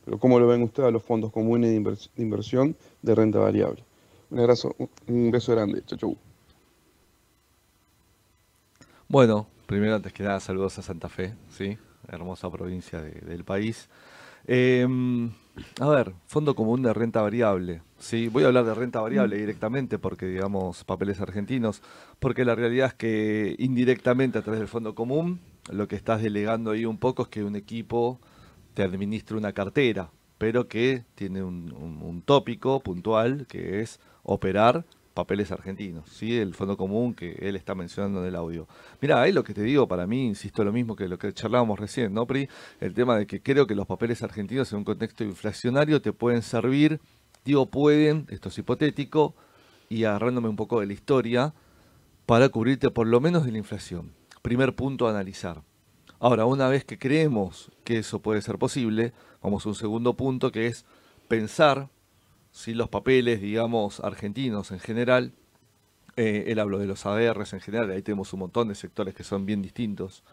[0.05, 3.85] pero ¿cómo lo ven ustedes a los fondos comunes de, inversión de renta variable?
[4.31, 4.75] Un abrazo,
[5.07, 6.17] un beso grande, chau chau.
[9.09, 11.77] Bueno, primero antes que nada saludos a Santa Fe, ¿sí?
[12.09, 13.91] hermosa provincia del país.
[14.47, 15.31] Em,
[15.79, 17.83] a ver, Fondo Común de Renta Variable.
[17.99, 19.41] Sí, voy a hablar de renta variable mm.
[19.41, 21.83] directamente porque, digamos, papeles argentinos,
[22.19, 25.39] porque la realidad es que indirectamente a través del Fondo Común,
[25.71, 28.21] lo que estás delegando ahí un poco es que un equipo
[28.73, 34.87] te administre una cartera, pero que tiene un tópico puntual que es operar
[35.19, 36.39] papeles argentinos, ¿sí?
[36.39, 38.69] el fondo común que él está mencionando en el audio.
[39.01, 41.77] Mira, ahí lo que te digo, para mí, insisto, lo mismo que lo que charlábamos
[41.77, 42.49] recién, ¿no, Pri?
[42.79, 46.43] El tema de que creo que los papeles argentinos en un contexto inflacionario te pueden
[46.43, 47.01] servir,
[47.45, 49.35] digo pueden, esto es hipotético,
[49.89, 51.53] y agarrándome un poco de la historia,
[52.25, 54.13] para cubrirte por lo menos de la inflación.
[54.43, 55.63] Primer punto a analizar.
[56.21, 59.13] Ahora, una vez que creemos que eso puede ser posible,
[59.43, 60.85] vamos a un segundo punto que es
[61.27, 61.89] pensar
[62.51, 65.33] si los papeles, digamos, argentinos en general,
[66.17, 69.25] eh, él habló de los ADRs en general, ahí tenemos un montón de sectores que
[69.25, 70.25] son bien distintos,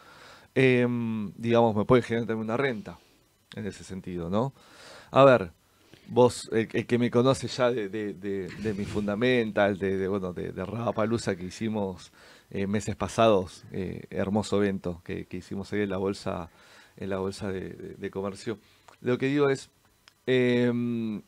[0.56, 2.98] em, digamos, me puede generar también una renta
[3.56, 4.54] en ese sentido, ¿no?
[5.12, 5.52] A ver,
[6.08, 12.12] vos, el, que me conoce ya de, mi fundamental, de, bueno, de, de que hicimos
[12.50, 16.50] eh, meses pasados, eh, hermoso evento que, que, hicimos ahí en la bolsa,
[16.98, 18.58] en la bolsa de comercio.
[19.02, 19.70] Lo que digo es,
[20.28, 20.72] eh,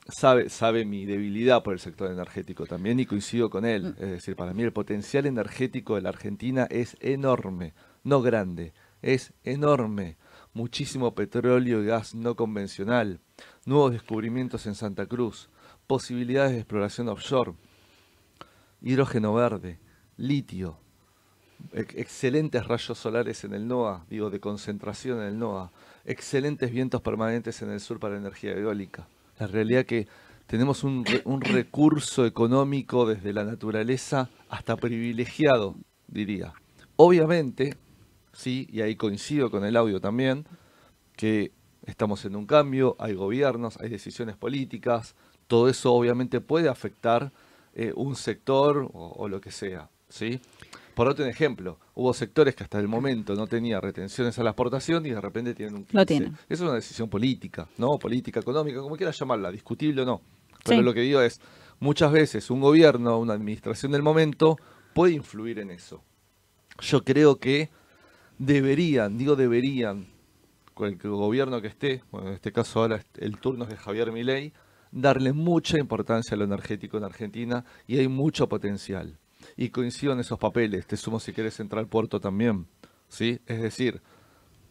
[0.10, 3.84] sabe, sabe mi debilidad por el sector energético también y coincido con él.
[3.84, 4.04] Mm.
[4.04, 7.74] Es decir, para mí el potencial energético de la Argentina es enorme,
[8.04, 10.18] no grande, es enorme.
[10.54, 13.20] Muchísimo petróleo y gas no convencional,
[13.66, 15.50] nuevos descubrimientos en Santa Cruz,
[15.86, 17.54] posibilidades de exploración offshore,
[18.82, 19.80] hidrógeno verde,
[20.16, 20.80] litio,
[21.74, 25.72] excelentes rayos solares en el NOA, digo, de concentración en el NOA,
[26.06, 29.08] excelentes vientos permanentes en el sur para energía eólica.
[29.40, 30.08] La realidad que
[30.48, 31.06] tenemos un,
[31.42, 35.76] recurso económico desde la naturaleza hasta privilegiado,
[36.08, 36.54] diría.
[36.96, 37.76] Obviamente,
[38.34, 40.46] sí, y ahí coincido con el audio también,
[41.18, 41.52] que
[41.86, 45.16] estamos en un cambio, hay gobiernos, hay decisiones políticas,
[45.48, 47.32] todo eso obviamente puede afectar
[47.76, 50.40] eh, un sector o, o, lo que sea, ¿sí?
[50.98, 55.06] Por otro ejemplo, hubo sectores que hasta el momento no tenían retenciones a la exportación
[55.06, 55.96] y de repente tienen un 15.
[55.96, 56.34] Lo tienen.
[56.34, 58.00] Eso es una decisión política, ¿no?
[58.00, 60.22] Política, económica, como quieras llamarla, discutible o no.
[60.66, 61.40] Pero lo que digo es,
[61.80, 64.58] muchas veces un gobierno, una administración del momento
[64.96, 66.04] puede influir en eso.
[66.80, 67.70] Yo creo que
[68.40, 70.08] deberían, digo deberían,
[70.74, 74.12] con el gobierno que esté, bueno, en este caso ahora el turno es de Javier
[74.12, 74.52] Milei,
[74.92, 79.20] darle mucha importancia a lo energético en Argentina y hay mucho potencial
[79.58, 80.86] y coincido en esos papeles.
[80.86, 82.68] Te sumo si quieres entrar al puerto también.
[83.10, 83.40] ¿sí?
[83.48, 84.02] Es decir,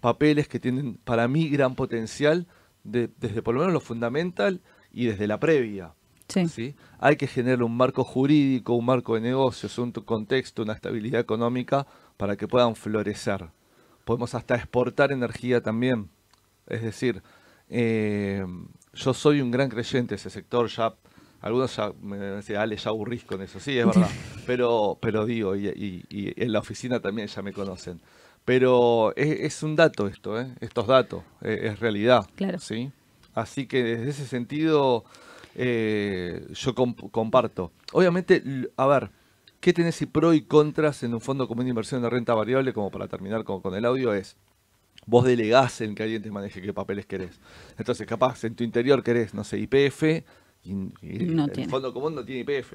[0.00, 2.46] papeles que tienen para mí gran potencial
[2.84, 4.60] desde por lo menos lo fundamental
[4.92, 5.92] y desde la previa.
[6.28, 6.74] Sí.
[6.98, 11.86] Hay que generar un marco jurídico, un marco de negocios, un contexto, una estabilidad económica
[12.16, 13.48] para que puedan florecer.
[14.04, 16.08] Podemos hasta exportar energía también.
[16.66, 17.22] Es decir,
[17.68, 18.44] eh,
[18.92, 20.94] yo soy un gran creyente de ese sector, ya
[21.40, 23.60] algunos ya me decían, Ale, ya aburrís con eso.
[23.60, 24.08] Sí, es verdad.
[24.46, 28.00] pero, pero digo, y, en la oficina también ya me conocen.
[28.44, 30.48] Pero es, un dato esto, ¿eh?
[30.60, 32.26] estos datos, es, realidad.
[32.36, 32.58] Claro.
[32.60, 32.92] ¿sí?
[33.34, 35.04] Así que desde ese sentido
[35.56, 37.72] eh, yo comparto.
[37.92, 38.42] Obviamente,
[38.76, 39.10] a ver,
[39.60, 42.72] ¿qué tenés y pro y contras en un fondo común de inversión de renta variable?
[42.72, 44.36] Como para terminar con, con el audio es,
[45.06, 47.40] vos delegás en que alguien te maneje qué papeles querés.
[47.78, 50.24] Entonces, capaz en tu interior querés, no sé, IPF,
[51.02, 52.74] el Fondo Común no tiene IPF.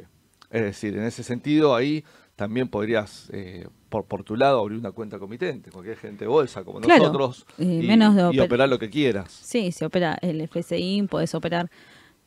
[0.50, 2.04] Es decir, en ese sentido, ahí
[2.36, 6.64] también podrías, eh, por, por tu lado, abrir una cuenta comitente, cualquier gente de bolsa
[6.64, 9.32] como nosotros, y, menos operar lo que quieras.
[9.32, 11.70] Sí, se opera el FSI, puedes operar.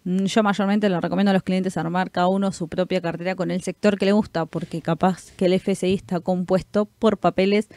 [0.04, 3.50] Mm, yo mayormente le recomiendo a los clientes armar cada uno su propia cartera con
[3.50, 7.68] el sector que le gusta, porque capaz que el FSI está compuesto por papeles,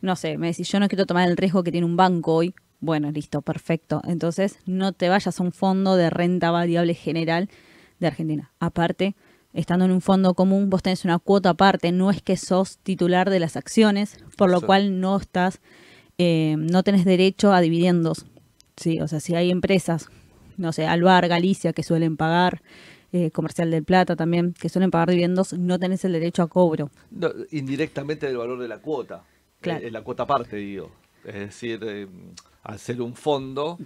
[0.00, 2.54] no sé, me decís, yo no quiero tomar el riesgo que tiene un banco hoy,
[2.80, 4.00] bueno, listo, perfecto.
[4.06, 7.48] Entonces, no te vayas a un fondo de renta variable general
[7.98, 8.52] de Argentina.
[8.58, 9.14] Aparte,
[9.52, 13.28] estando en un fondo común, vos tenés una cuota aparte, no es que sos titular
[13.30, 15.60] de las acciones, por lo cual no estás,
[16.18, 18.26] eh, no tenés derecho a dividendos.
[18.76, 20.08] Sí, o sea, si hay empresas,
[20.56, 22.62] no sé, Alvar, Galicia, que suelen pagar,
[23.12, 26.90] eh, Comercial del Plata también, que suelen pagar dividendos, no tenés el derecho a cobro.
[27.50, 29.24] indirectamente del valor de la cuota.
[29.60, 29.86] Claro.
[29.86, 30.90] Eh, la cuota aparte, digo.
[31.24, 32.08] Es decir,
[32.62, 33.78] al ser un fondo,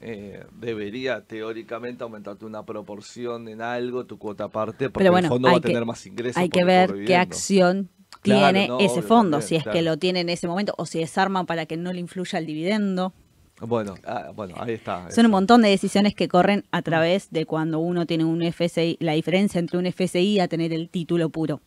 [0.00, 5.48] eh, debería teóricamente aumentarte una proporción en algo, tu cuota aparte, porque bueno, el fondo
[5.50, 6.36] va a que- tener más ingresos.
[6.36, 7.88] Hay que ver qué acción
[8.22, 9.76] Claro, tiene no, ese fondo, si es claro.
[9.78, 12.46] que lo tiene en ese momento o si desarman para que no le influya el
[12.46, 13.12] dividendo.
[13.60, 15.00] Bueno, ah, bueno, ahí está.
[15.02, 15.20] Son eso.
[15.22, 19.12] un montón de decisiones que corren a través de cuando uno tiene un FSI, la
[19.14, 21.60] diferencia entre un FSI a tener el título puro.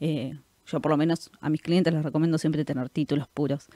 [0.00, 3.66] Eh, yo por lo menos a mis clientes les recomiendo siempre tener títulos puros.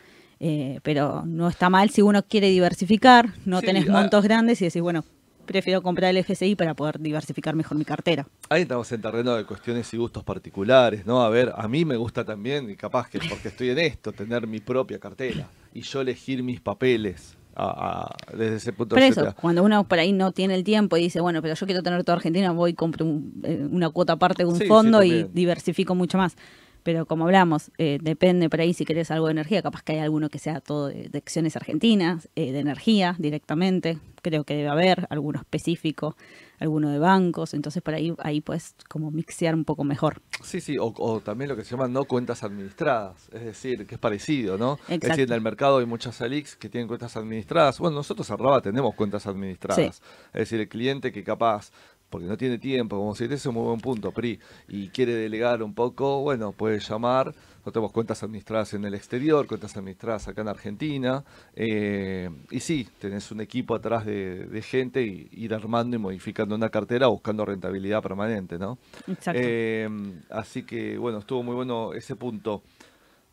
[0.47, 3.93] Eh, pero no está mal si uno quiere diversificar, no Sí, tenés ah.
[3.93, 5.03] montos grandes y decís, bueno,
[5.47, 8.27] prefiero comprar el FSI para poder diversificar mejor mi cartera.
[8.51, 11.23] Ahí estamos en terreno de cuestiones y gustos particulares, ¿no?
[11.23, 14.47] A ver, a mí me gusta también, y capaz que porque estoy en esto, tener
[14.47, 19.13] mi propia cartera y yo elegir mis papeles a- a- desde ese punto Pero de
[19.13, 19.41] eso, vista.
[19.41, 22.05] cuando uno por ahí no tiene el tiempo y dice, bueno, pero yo quiero tener
[22.05, 25.03] toda Argentina, voy y compro un- eh, una cuota aparte de un Sí, sí, fondo
[25.03, 26.37] y diversifico mucho más.
[26.85, 29.99] Pero como hablamos, eh, depende por ahí si querés algo de energía, capaz que hay
[29.99, 34.69] alguno que sea todo de, de acciones argentinas, eh, de energía directamente, creo que debe
[34.69, 36.17] haber, alguno específico,
[36.59, 40.23] alguno de bancos, entonces por ahí, ahí puedes como mixear un poco mejor.
[40.43, 43.97] Sí, sí, o, o también lo que se llaman no cuentas administradas, es decir, que
[43.97, 44.79] es parecido, ¿no?
[44.89, 47.79] Es decir, en el mercado hay muchas Alix que tienen cuentas administradas.
[47.79, 50.03] Bueno, nosotros en Raba tenemos cuentas administradas.
[50.33, 51.71] Es decir, el cliente que capaz,
[52.15, 54.39] porque no tiene tiempo, como si ese es un muy buen punto, PRI,
[54.69, 57.27] y quiere delegar un poco, bueno, puede llamar.
[57.27, 61.25] Nosotros tenemos cuentas administradas en el exterior, cuentas administradas acá en Argentina.
[61.57, 66.55] eh, y sí, tenés un equipo atrás de, de gente y ir armando y modificando
[66.55, 68.79] una cartera buscando rentabilidad permanente, ¿no?
[69.09, 69.41] Exacto.
[69.43, 69.89] Eh,
[70.31, 72.63] así que bueno, estuvo muy bueno ese punto.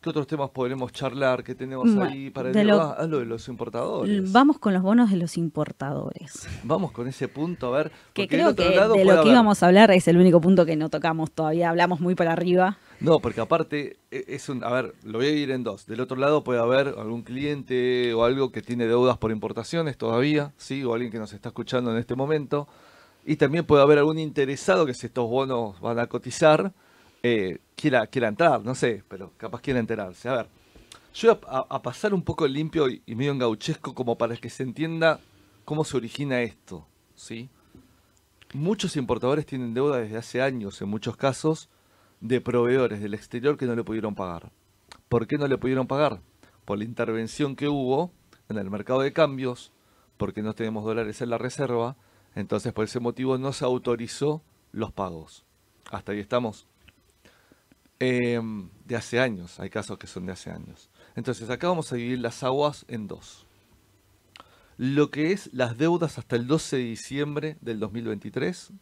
[0.02, 1.44] ¿Qué otros temas podremos charlar?
[1.44, 4.32] ¿Qué tenemos Bueno, ahí para el de lo- ah, lo de los importadores?
[4.32, 6.48] Vamos con los bonos de los importadores.
[6.64, 7.92] Vamos con ese punto, a ver.
[8.12, 10.66] Que creo otro que lado de lo que íbamos a hablar es el único punto
[10.66, 12.78] que no tocamos todavía, hablamos muy para arriba.
[12.98, 15.86] No, porque aparte e- es un, a ver, lo voy a dividir en dos.
[15.86, 20.52] Del otro lado puede haber algún cliente o algo que tiene deudas por importaciones todavía,
[20.56, 22.66] sí, o alguien que nos está escuchando en este momento.
[23.24, 26.72] Y también puede haber algún interesado que si estos bonos van a cotizar,
[27.22, 30.28] eh, quiera, quiera entrar, no sé, pero capaz quiera enterarse.
[30.28, 30.46] A ver,
[31.14, 34.62] yo a- a pasar un poco limpio y, y medio engauchesco como para que se
[34.62, 35.20] entienda
[35.64, 37.48] cómo se origina esto, ¿sí?
[38.54, 41.68] Muchos importadores tienen deuda desde hace años, en muchos casos,
[42.20, 44.50] de proveedores del exterior que no le pudieron pagar.
[45.08, 46.20] ¿Por qué no le pudieron pagar?
[46.64, 48.10] Por la intervención que hubo
[48.48, 49.72] en el mercado de cambios,
[50.18, 51.96] porque no tenemos dólares en la reserva,
[52.34, 55.44] entonces por ese motivo no se autorizó los pagos.
[55.90, 56.66] Hasta ahí estamos.
[58.04, 60.90] Em, de hace años, hay casos que son de hace años.
[61.14, 63.46] Entonces acá vamos a dividir las aguas en dos.
[64.76, 68.72] Lo que es las deudas hasta el 12 de diciembre del 2023,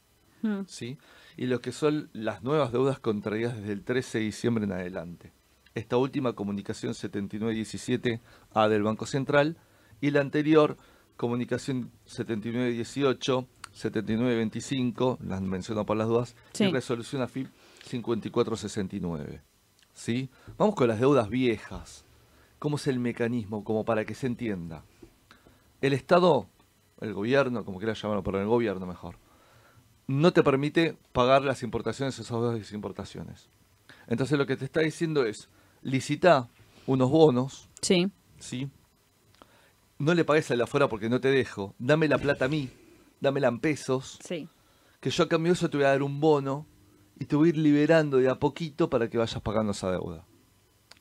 [0.43, 0.61] Mm.
[0.67, 0.97] ¿sí?
[1.37, 5.33] y lo que son las nuevas deudas contraídas desde el 13 de diciembre en adelante.
[5.75, 9.57] Esta última comunicación 7917A del Banco Central
[10.01, 10.79] y la anterior
[11.19, 16.65] comunicación 7918, 7925, las menciono por las dudas, Sí.
[16.65, 17.49] y resolución AFIP
[17.91, 19.43] 5469.
[19.95, 20.31] ¿sí?
[20.57, 22.05] Vamos con las deudas viejas.
[22.59, 23.65] ¿Cómo es el mecanismo?
[23.65, 24.83] Como para que se entienda.
[25.81, 26.47] El Estado,
[27.01, 29.17] el gobierno, como quieras llamarlo, pero el gobierno mejor,
[30.07, 33.49] no te permite pagar las importaciones esas dos importaciones.
[34.07, 35.49] Entonces lo que te está diciendo es,
[35.83, 36.49] licita
[36.87, 38.71] unos bonos, Sí, ¿sí?
[39.99, 41.75] No le pagues al de afuera porque no te dejo.
[41.79, 42.71] Dame la plata a mí,
[43.21, 44.49] dámela en pesos, sí.
[45.01, 46.67] que yo a cambio de eso te voy a dar un bono
[47.21, 50.25] y te voy a ir liberando de a poquito para que vayas pagando esa deuda.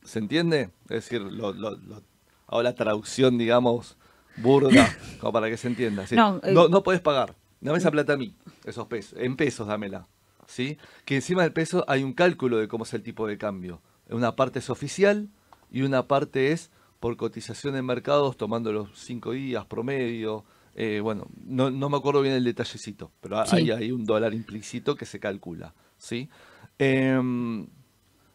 [0.03, 0.69] ¿Se entiende?
[0.83, 2.03] Es decir, lo, lo- lo-
[2.47, 3.97] hago la traducción, digamos,
[4.37, 4.69] burda,
[5.19, 6.05] como para que se entienda.
[6.05, 6.15] ¿sí?
[6.15, 7.35] No, No, eh, no, podés pagar.
[7.61, 9.17] Dame esa plata a mí, esos pesos.
[9.19, 10.07] En pesos dámela.
[10.47, 10.77] ¿sí?
[11.05, 13.81] Que encima del peso hay un cálculo de cómo es el tipo de cambio.
[14.09, 15.29] Una parte es oficial
[15.71, 20.43] y una parte es por cotización en mercados, tomando los cinco días promedio.
[20.75, 23.55] Eh, bueno, no, no me acuerdo bien el detallecito, pero Sí.
[23.57, 25.73] hay, hay un dólar implícito que se calcula.
[25.99, 26.29] ¿Sí?
[26.79, 27.67] Em,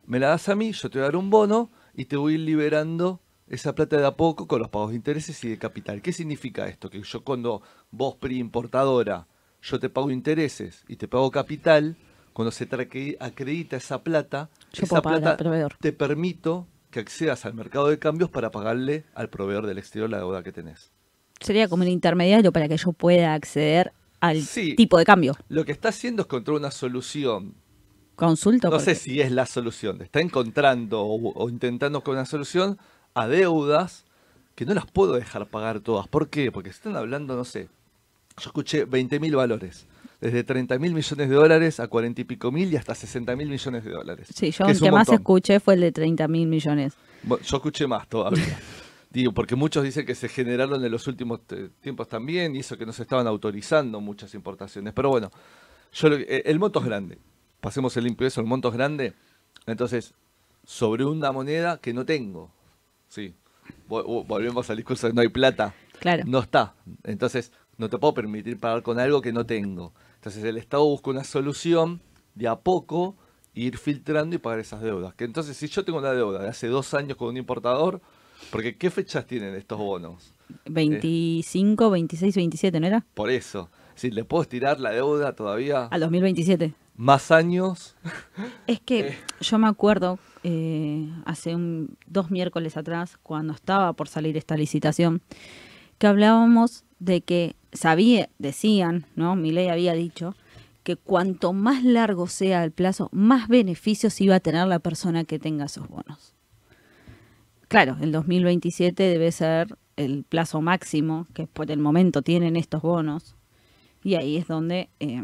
[0.06, 2.32] me la das a mí, yo te voy a dar un bono y te voy
[2.32, 5.58] a ir liberando esa plata de a poco con los pagos de intereses y de
[5.58, 6.00] capital.
[6.02, 6.88] ¿Qué significa esto?
[6.90, 9.26] Que yo cuando vos, PRI importadora,
[9.62, 11.96] yo te pago intereses y te pago capital,
[12.32, 15.76] cuando se te acredita esa plata, Yo esa plata proveedor.
[15.80, 20.18] te permito que accedas al mercado de cambios para pagarle al proveedor del exterior la
[20.18, 20.92] deuda que tenés.
[21.40, 23.92] Sería como un intermediario para que yo pueda acceder
[24.28, 24.74] al Sí.
[24.74, 25.36] tipo de cambio.
[25.48, 27.54] Lo que está haciendo es encontrar una solución
[28.16, 28.68] Consulto.
[28.68, 30.00] No porque- sé si es la solución.
[30.02, 32.78] Está encontrando o, o intentando con una solución
[33.14, 34.04] a deudas
[34.54, 36.06] que no las puedo dejar pagar todas.
[36.06, 36.52] ¿Por qué?
[36.52, 37.68] Porque están hablando, no sé.
[38.38, 39.86] Yo escuché 20 mil valores.
[40.20, 43.48] Desde 30 mil millones de dólares a 40 y pico mil y hasta 60 mil
[43.48, 44.28] millones de dólares.
[44.34, 45.14] Sí, yo el que un más montón.
[45.16, 46.94] escuché fue el de 30 mil millones.
[47.24, 48.44] Bueno, yo escuché más todavía.
[49.14, 51.40] Digo, porque muchos dicen que se generaron en los últimos
[51.80, 54.92] tiempos también y eso que no se estaban autorizando muchas importaciones.
[54.92, 55.30] Pero bueno,
[55.92, 57.18] yo lo eh, el monto es grande.
[57.60, 59.14] Pasemos el limpio eso, el monto es grande.
[59.66, 60.14] Entonces,
[60.64, 62.50] sobre una moneda que no tengo.
[63.08, 63.34] Sí.
[63.88, 65.74] Vol- vol- Volvemos al discurso de no hay plata.
[66.00, 66.24] Claro.
[66.26, 66.74] No está.
[67.04, 69.94] Entonces, no te puedo permitir pagar con algo que no tengo.
[70.16, 72.00] Entonces, el Estado busca una solución
[72.34, 73.14] de a poco
[73.54, 75.14] ir filtrando y pagar esas deudas.
[75.14, 78.00] Que entonces, si yo tengo una deuda de hace dos años con un importador,
[78.50, 80.32] porque ¿qué fechas tienen estos bonos?
[80.66, 83.04] 25, 26, 27, ¿no era?
[83.14, 86.74] Por eso, si le puedo estirar la deuda todavía Al 2027.
[86.96, 87.96] más años,
[88.66, 89.18] Es que Eh.
[89.40, 95.22] yo me acuerdo eh, hace un- dos miércoles atrás, cuando estaba por salir esta licitación,
[95.98, 99.34] que hablábamos de que sabía, decían, ¿no?
[99.36, 100.34] ley había dicho
[100.82, 105.38] que cuanto más largo sea el plazo, más beneficios iba a tener la persona que
[105.38, 106.33] tenga esos bonos.
[107.68, 113.34] Claro, el 2027 debe ser el plazo máximo que por el momento tienen estos bonos.
[114.02, 115.22] Y ahí es donde eh,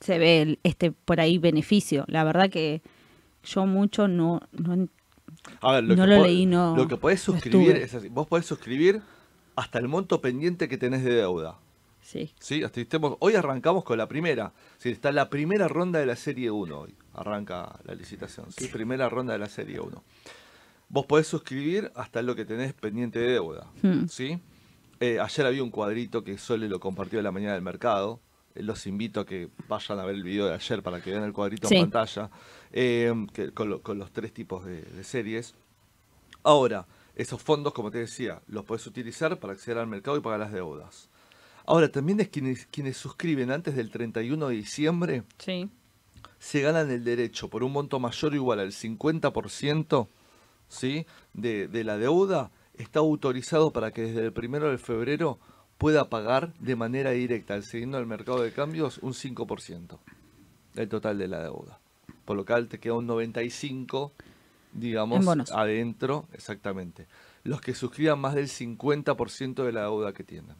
[0.00, 2.04] se ve el- este por ahí beneficio.
[2.08, 2.82] La verdad que
[3.44, 4.88] yo mucho no, no
[5.60, 8.08] A ver, No lo leí, no- Lo que podés suscribir es así.
[8.08, 9.02] Vos podés suscribir
[9.56, 11.58] hasta el monto pendiente que tenés de deuda.
[12.00, 12.32] sí.
[12.40, 12.62] ¿sí?
[12.64, 14.52] Hasta estemos- hoy arrancamos con la primera.
[14.78, 16.94] Sí, está la primera ronda de la Serie 1 hoy.
[17.14, 18.46] Arranca la licitación.
[18.52, 18.68] ¿sí?
[18.68, 20.02] Primera ronda de la Serie 1.
[20.94, 23.66] Vos podés suscribir hasta lo que tenés pendiente de deuda.
[23.82, 24.06] Hmm.
[24.06, 24.38] ¿sí?
[25.00, 28.20] Eh, ayer había un cuadrito que Sole lo compartió en la mañana del mercado.
[28.54, 31.24] Eh, los invito a que vayan a ver el video de ayer para que vean
[31.24, 31.74] el cuadrito Sí.
[31.74, 32.30] en pantalla.
[32.76, 35.54] eh, que- con, lo- con los tres tipos de, de series.
[36.44, 36.86] Ahora,
[37.16, 40.52] esos fondos, como te decía, los puedes utilizar para acceder al mercado y pagar las
[40.52, 41.08] deudas.
[41.66, 45.68] Ahora, también es quienes, quienes suscriben antes del 31 de diciembre Sí.
[46.38, 50.08] se ganan el derecho por un monto mayor o igual al 50%
[50.74, 51.06] ¿sí?
[51.32, 55.38] de, de la deuda, está autorizado para que desde el 1 de febrero
[55.78, 59.98] pueda pagar de manera directa, al siguiendo el mercado de cambios, un 5%
[60.74, 61.78] del total de la deuda.
[62.24, 64.12] Por lo cual te queda un 95%,
[64.72, 67.06] digamos, adentro, exactamente.
[67.44, 70.56] Los que suscriban más del 50% de la deuda que tienen.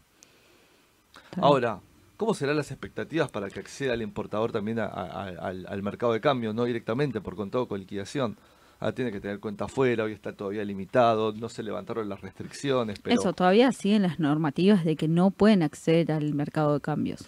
[1.40, 1.80] Ahora,
[2.16, 6.12] ¿cómo serán las expectativas para que acceda el importador también a- a- al, al mercado
[6.12, 8.36] de cambio, no directamente por contado con liquidación?
[8.86, 12.98] Ah, tiene que tener cuenta afuera, hoy está todavía limitado, no se levantaron las restricciones,
[13.00, 17.24] pero Eso, todavía siguen las normativas de que no pueden acceder al mercado de cambios.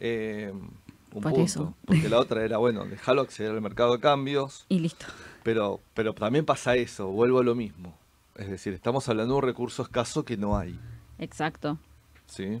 [0.00, 1.44] eh, un Por punto.
[1.46, 1.74] eso.
[1.86, 5.06] Porque la otra era, bueno, dejarlo acceder al mercado de cambios, Y listo.
[5.44, 7.96] pero, pero también pasa eso, vuelvo a lo mismo.
[8.34, 10.76] Es decir, estamos hablando de un recurso escaso que no hay.
[11.20, 11.78] Exacto.
[12.26, 12.60] ¿sí?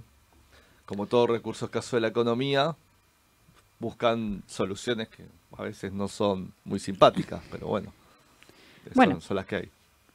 [0.86, 2.76] Como todo recurso escaso de la economía,
[3.80, 5.24] buscan soluciones que
[5.58, 7.92] a veces no son muy simpáticas, pero bueno,
[8.94, 9.20] Bueno.
[9.20, 9.68] son las que hay.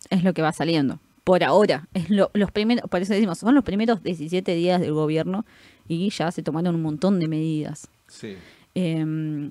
[0.10, 1.00] Es lo que va saliendo.
[1.24, 1.88] Por ahora.
[1.94, 5.46] Es lo- los primeros, por eso decimos, son los primeros 17 días del gobierno
[5.88, 7.88] y ya se tomaron un montón de medidas.
[8.08, 8.36] Sí,
[8.76, 9.50] Eh,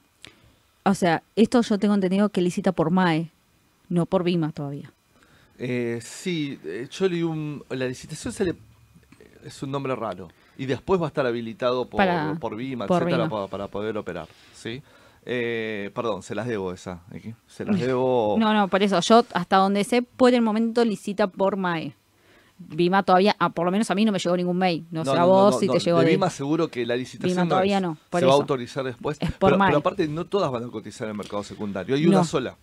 [0.84, 3.28] o sea, esto yo tengo entendido que licita por MAE,
[3.90, 4.90] no por BIMA todavía.
[5.58, 7.62] Eh, sí eh, yo leí un...
[7.68, 8.54] La licitación se le-
[9.44, 10.28] es un nombre raro.
[10.56, 13.30] Y después va a estar habilitado por, Para- por BIMA, por etcétera, BIMA.
[13.30, 14.26] Para, para poder operar.
[14.54, 14.82] ¿sí?
[15.26, 17.02] Eh, perdón, se las debo esa.
[17.14, 17.34] aquí.
[17.46, 18.36] Se las debo...
[18.38, 21.94] No, no, por eso, yo hasta donde sé, por el momento licita por MAE.
[22.62, 24.86] BIMA todavía, ah, por lo menos a mí no me llegó ningún mail.
[24.90, 27.44] No, sé a vos si te llegó de de- Bima seguro que la licitación Bima
[27.44, 27.82] no todavía es.
[27.82, 29.16] no, por se va a autorizar después.
[29.18, 31.94] Es por pero, pero aparte no todas van a cotizar en el mercado secundario.
[31.94, 32.56] Hay una sola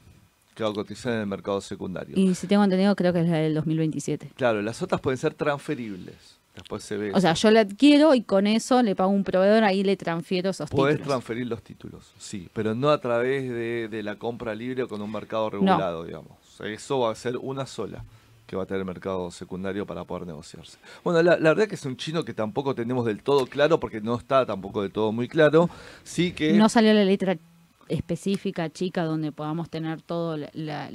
[0.53, 2.15] que va a cotizar en el mercado secundario.
[2.15, 4.31] Y si tengo entendido, creo que es la del 2027.
[4.35, 6.36] Claro, las otras pueden ser transferibles.
[6.57, 7.11] Después se ve.
[7.13, 10.49] O sea, yo la adquiero y con eso le pago un proveedor, ahí le transfiero
[10.49, 11.07] esos Podés títulos.
[11.07, 15.01] transferir los títulos, sí, pero no a través de, de la compra libre o con
[15.01, 16.35] un mercado regulado, digamos.
[16.61, 18.03] Eso va a ser una sola
[18.47, 20.77] que va a tener el mercado secundario para poder negociarse.
[21.03, 24.01] Bueno, la, la verdad que es un chino que tampoco tenemos del todo claro, porque
[24.01, 25.69] no está tampoco del todo muy claro.
[26.03, 26.53] Sí que...
[26.53, 27.37] No salió la letra
[27.87, 30.89] específica, chica, donde podamos tener todo la-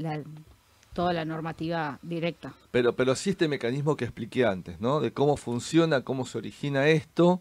[0.92, 2.52] toda la normativa directa.
[2.70, 5.00] Pero, pero sí este mecanismo que expliqué antes, ¿no?
[5.00, 7.40] De cómo funciona, cómo se origina esto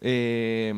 [0.00, 0.72] eh,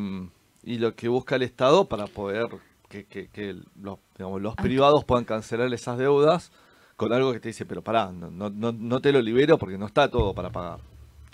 [0.63, 2.47] y lo que busca el Estado para poder
[2.89, 4.61] que, que- que los, digamos, los Ah.
[4.61, 6.51] privados puedan cancelar esas deudas
[6.95, 9.77] con algo que te dice, pero pará, no, no, no, no te lo libero porque
[9.77, 10.79] no está todo para pagar.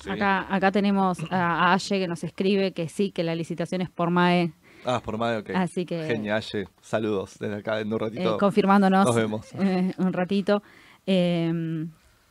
[0.02, 0.10] ¿sí?
[0.10, 3.89] Acá, acá tenemos a, a Aye que nos escribe que sí, que la licitación es
[3.89, 4.54] por MAE,
[4.86, 5.52] Ah, por más, ok.
[5.54, 6.68] Así que- Genial, Ye.
[6.82, 8.38] saludos desde acá en un eh, ratito.
[8.38, 9.48] confirmándonos nos vemos.
[9.60, 10.64] eh, un ratito.
[11.06, 11.86] Eh,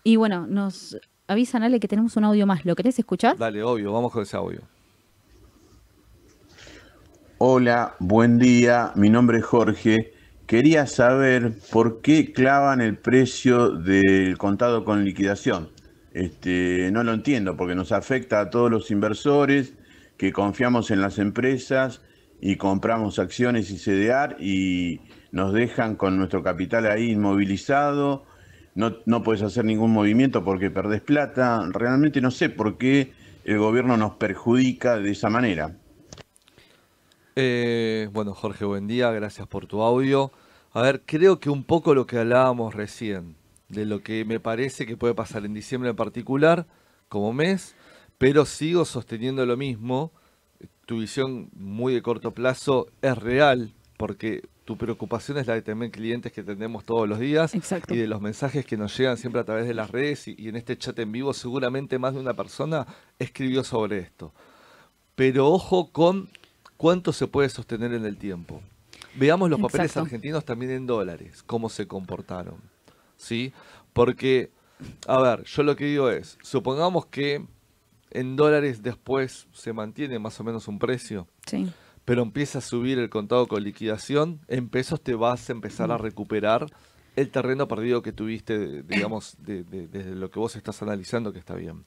[0.05, 0.97] y bueno, nos
[1.29, 2.65] avisan, Ale, que tenemos un audio más.
[2.65, 3.37] ¿Lo querés escuchar?
[3.37, 4.61] Dale, obvio, vamos con ese audio.
[7.39, 8.93] Hola, buen día.
[8.97, 10.13] Mi nombre es Jorge.
[10.47, 15.69] Quería saber por qué clavan el precio del contado con liquidación.
[16.13, 19.75] este, no lo entiendo porque nos afecta a todos los inversores
[20.17, 22.03] que confiamos en las empresas
[22.41, 25.01] y compramos acciones y CDR y
[25.33, 28.25] nos dejan con nuestro capital ahí inmovilizado,
[28.75, 31.69] no, no puedes hacer ningún movimiento porque perdés plata.
[31.71, 33.13] Realmente no sé por qué
[33.45, 35.77] el gobierno nos perjudica de esa manera.
[37.37, 40.33] Eh, bueno, Jorge, buen día, gracias por tu audio.
[40.73, 43.37] A ver, creo que un poco lo que hablábamos recién,
[43.69, 46.67] de lo que me parece que puede pasar en diciembre en particular,
[47.09, 47.75] como mes,
[48.19, 50.13] pero sigo sosteniendo lo mismo.
[50.91, 55.93] Tu visión muy de corto plazo es real, porque tu preocupación es la de tener
[55.93, 57.95] clientes que tenemos todos los días Exacto.
[57.95, 60.49] y de los mensajes que nos llegan siempre a través de las redes y, y
[60.49, 62.89] en este chat en vivo seguramente más de una persona
[63.21, 64.33] escribió sobre esto.
[65.15, 66.29] Pero ojo con
[66.77, 68.61] cuánto se puede sostener en el tiempo.
[69.15, 72.57] Veamos los papeles argentinos también en dólares, cómo se comportaron.
[73.17, 73.53] ¿Sí?
[73.93, 74.51] Porque,
[75.07, 77.45] a ver, yo lo que digo es, supongamos que
[78.11, 81.71] en dólares después se mantiene más o menos un precio, Sí.
[82.05, 85.99] pero empieza a subir el contado con liquidación, en pesos te vas a empezar a
[85.99, 86.67] recuperar
[87.17, 91.39] el terreno perdido que tuviste, digamos, de- de- desde lo que vos estás analizando, que
[91.41, 91.85] está bien.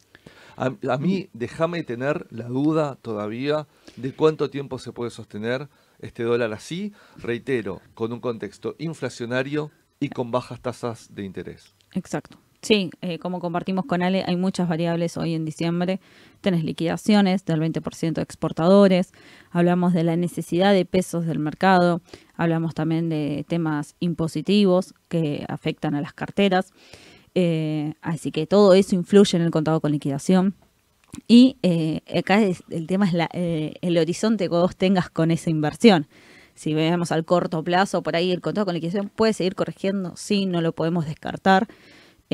[0.57, 5.69] A, a mí, déjame tener la duda todavía de cuánto tiempo se puede sostener
[5.99, 11.73] este dólar así, reitero, con un contexto inflacionario y con bajas tasas de interés.
[11.93, 12.37] Exacto.
[12.63, 15.99] Sí, eh, como compartimos con Ale, hay muchas variables hoy en diciembre.
[16.39, 19.11] Tenés liquidaciones del 20% de exportadores,
[19.51, 21.99] hablamos de la necesidad de pesos del mercado,
[22.37, 26.71] hablamos también de temas impositivos que afectan a las carteras.
[27.35, 30.55] Eh, así que todo eso influye en el contado con liquidación.
[31.27, 35.49] Y eh, acá el tema es la- eh, el horizonte que vos tengas con esa
[35.49, 36.07] inversión.
[36.55, 40.45] Si vemos al corto plazo, por ahí el contado con liquidación puede seguir corrigiendo, sí,
[40.45, 41.67] no lo podemos descartar.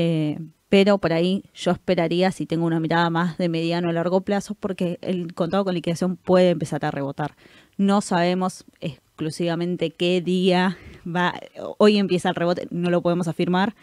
[0.01, 0.39] Eh,
[0.69, 4.55] pero por ahí yo esperaría si tengo una mirada más de mediano a largo plazo,
[4.55, 7.35] porque el contado con liquidación puede empezar a rebotar.
[7.75, 11.33] No sabemos exclusivamente qué día va,
[11.79, 13.75] hoy empieza el rebote, no lo podemos afirmar,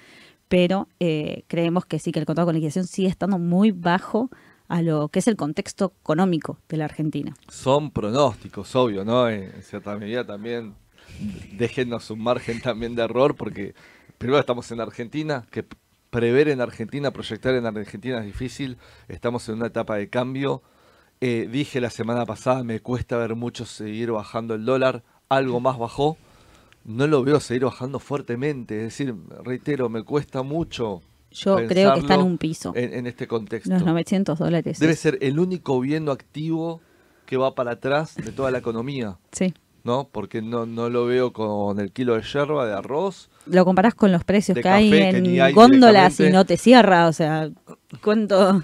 [0.48, 4.30] pero eh, creemos que sí, que el contado con liquidación sigue estando muy bajo
[4.68, 7.36] a lo que es el contexto económico de la Argentina.
[7.48, 9.28] Son pronósticos, obvio, ¿no?
[9.28, 10.74] En cierta medida también
[11.52, 13.74] déjennos un margen también de error porque
[14.18, 15.64] primero estamos en Argentina, que
[16.10, 18.78] prever en Argentina, proyectar en Argentina es difícil,
[19.08, 20.62] estamos en una etapa de cambio.
[21.20, 25.78] Eh, dije la semana pasada, me cuesta ver mucho seguir bajando el dólar, algo más
[25.78, 26.16] bajó,
[26.84, 31.02] no lo veo seguir bajando fuertemente, es decir, reitero, me cuesta mucho.
[31.30, 33.70] Yo creo que está en un piso, En, en este contexto.
[33.70, 34.78] los 900 dólares.
[34.78, 36.80] Debe ser el único viendo activo
[37.26, 39.52] que va para atrás de toda la economía, Sí.
[39.86, 40.08] ¿No?
[40.12, 43.30] Porque no, no lo veo con el kilo de yerba, de arroz.
[43.46, 47.06] lo comparás con los precios que hay café, en hay góndolas y no te cierra,
[47.08, 47.48] o sea,
[48.02, 48.62] cuánto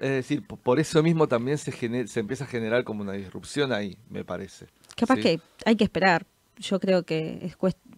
[0.00, 3.12] Es decir, po- por eso mismo también se, gene- se empieza a generar como una
[3.12, 4.66] disrupción ahí, me parece.
[4.96, 5.22] capaz Sí.
[5.22, 6.26] que hay que esperar.
[6.58, 7.56] Yo creo que es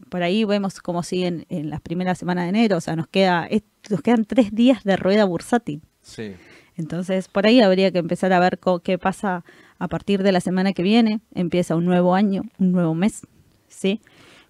[0.09, 3.47] por ahí vemos cómo siguen en las primeras semanas de enero, o sea, nos queda
[3.47, 5.83] es- nos quedan tres días de rueda bursátil.
[6.03, 6.35] Sí.
[6.77, 9.45] Entonces, por ahí habría que empezar a ver qué pasa
[9.79, 11.21] a partir de la semana que viene.
[11.35, 13.27] Empieza un nuevo año, un nuevo mes,
[13.69, 14.01] ¿sí?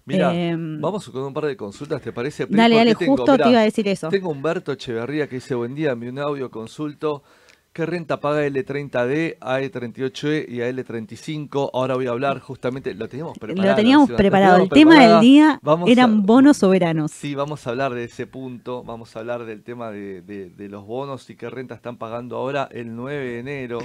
[0.05, 2.45] Mira, Em, vamos con un par de consultas, ¿te parece?
[2.49, 4.07] Dale, dale, tengo, justo te iba a decir eso.
[4.07, 7.23] Tengo Humberto Echeverría que dice, buen día, envió un audio consulto.
[7.77, 11.69] ¿Qué renta paga L30D, AE38E y AL35?
[11.75, 13.69] Ahora voy a hablar justamente, lo teníamos preparado.
[13.69, 14.63] Lo teníamos lo preparado.
[14.63, 17.11] El tema del día Vamos eran a- bonos soberanos.
[17.11, 20.69] Sí, vamos a hablar de ese punto, vamos a hablar del tema de, de- de
[20.69, 23.77] los bonos y qué renta están pagando ahora el 9 de enero.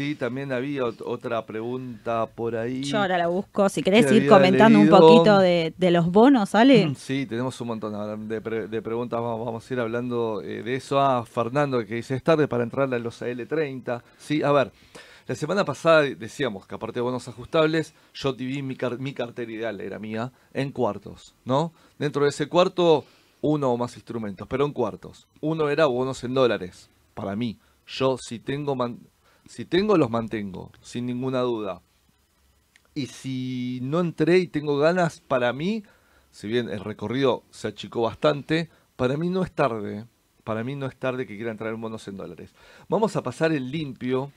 [0.00, 2.84] Sí, también había ot- otra pregunta por ahí.
[2.84, 3.68] Yo ahora la busco.
[3.68, 6.94] Si querés que ir comentando un poquito de, de los bonos, ¿sale?
[6.94, 10.74] Sí, tenemos un montón de, pre- de preguntas, vamos, vamos a ir hablando eh, de
[10.76, 10.98] eso.
[10.98, 14.02] Ah, Fernando que dice, es tarde para entrar a los AL30.
[14.16, 14.72] Sí, a ver,
[15.26, 19.52] la semana pasada decíamos que aparte de bonos ajustables, yo dividí mi, car- mi cartera
[19.52, 21.74] ideal, era mía, en cuartos, ¿no?
[21.98, 23.04] Dentro de ese cuarto,
[23.42, 25.28] uno o más instrumentos, pero en cuartos.
[25.42, 27.58] Uno era bonos en dólares, para mí.
[27.86, 28.98] Yo si tengo, man-
[29.50, 31.82] si tengo los mantengo, sin ninguna duda.
[32.94, 35.82] Y si no entré y tengo ganas, para mí,
[36.30, 40.06] si bien el recorrido se achicó bastante, para mí no es tarde.
[40.44, 42.54] Para mí no es tarde que quiera entrar en bonos en dólares.
[42.88, 44.30] Vamos a pasar en limpio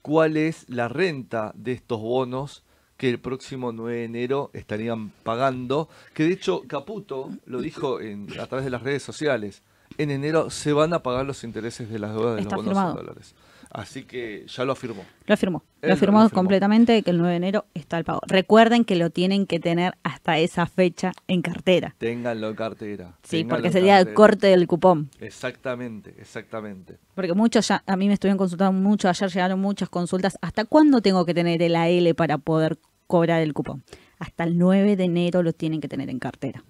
[0.00, 2.64] cuál es la renta de estos bonos
[2.96, 5.90] que el próximo 9 de enero estarían pagando.
[6.14, 9.62] Que de hecho Caputo lo dijo en, a través de las redes sociales.
[9.98, 12.78] En enero se van a pagar los intereses de las deudas de Está los bonos
[12.78, 13.00] firmado.
[13.00, 13.34] en dólares.
[13.70, 15.04] Así que ya lo afirmó.
[15.26, 15.62] Lo afirmó.
[15.80, 18.20] Él Lo afirmó completamente que el 9 de enero está el pago.
[18.26, 21.94] Recuerden que lo tienen que tener hasta esa fecha en cartera.
[21.98, 23.16] Ténganlo en cartera.
[23.22, 25.08] Sí, porque sería el corte del cupón.
[25.20, 26.98] Exactamente, exactamente.
[27.14, 30.36] Porque muchos ya, a mí me estuvieron consultando mucho, ayer llegaron muchas consultas.
[30.42, 33.84] ¿Hasta cuándo tengo que tener el AL para poder cobrar el cupón?
[34.18, 36.64] Hasta el 9 de enero lo tienen que tener en cartera.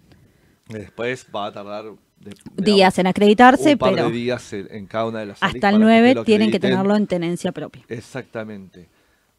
[0.68, 1.86] Después va a tardar
[2.20, 5.56] de- días en acreditarse, un par pero de días en, cada una de las hasta
[5.56, 7.82] el para 9 te lo tienen que tenerlo en tenencia propia.
[7.88, 8.88] Exactamente.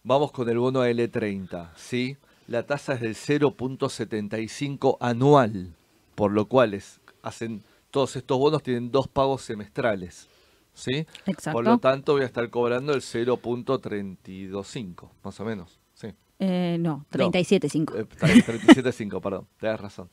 [0.03, 2.17] Vamos con el bono L30, ¿sí?
[2.47, 5.75] La tasa es del 0.75 anual,
[6.15, 7.61] por lo cual es- hacen
[7.91, 10.27] todos estos bonos tienen dos pagos semestrales,
[10.73, 11.05] ¿sí?
[11.27, 11.51] Exacto.
[11.51, 16.07] Por lo tanto voy a estar cobrando el 0.325, más o menos, ¿sí?
[16.39, 17.95] Eh, no, 37.5.
[17.95, 20.09] Eh, está bien, 37.5, perdón, tenés razón.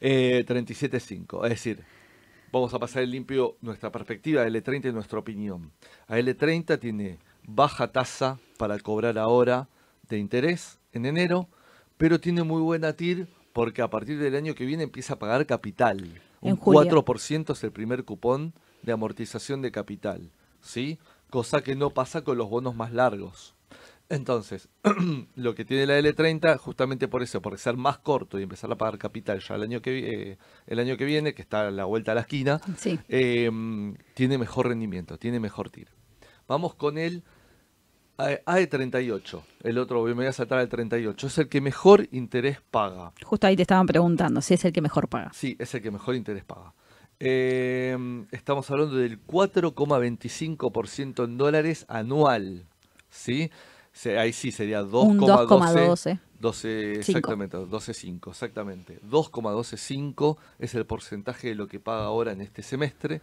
[0.00, 1.84] Eh, 37.5, es decir,
[2.52, 5.72] vamos a pasar en limpio nuestra perspectiva de L30 y nuestra opinión.
[6.06, 9.68] A L30 tiene baja tasa para cobrar ahora
[10.08, 11.48] de interés en enero,
[11.96, 15.46] pero tiene muy buena TIR porque a partir del año que viene empieza a pagar
[15.46, 16.20] capital.
[16.40, 17.04] Un julio.
[17.04, 20.30] 4% es el primer cupón de amortización de capital,
[20.60, 20.98] ¿sí?
[21.30, 23.54] Cosa que no pasa con los bonos más largos.
[24.10, 24.68] Entonces,
[25.36, 28.76] lo que tiene la L30, justamente por eso, por ser más corto y empezar a
[28.76, 31.84] pagar capital ya el año que, eh, el año que viene, que está a la
[31.84, 32.98] vuelta a la esquina, Sí.
[33.08, 33.50] eh,
[34.14, 35.92] tiene mejor rendimiento, tiene mejor tiro.
[36.46, 37.22] Vamos con el
[38.16, 42.58] AE- AE38, el otro, me voy a saltar al 38, es el que mejor interés
[42.70, 43.12] paga.
[43.22, 45.30] Justo ahí te estaban preguntando si es el que mejor paga.
[45.34, 46.72] Sí, es el que mejor interés paga.
[47.20, 52.64] Eh, estamos hablando del 4,25% en dólares anual.
[53.10, 53.50] ¿Sí?
[54.06, 55.46] Ahí sí sería Un 2,12.
[55.48, 56.20] 2,12.
[56.40, 57.18] 12, Cinco.
[57.18, 58.98] exactamente, 12,5, exactamente.
[59.02, 63.20] 2,125 es el porcentaje de lo que paga ahora en este semestre.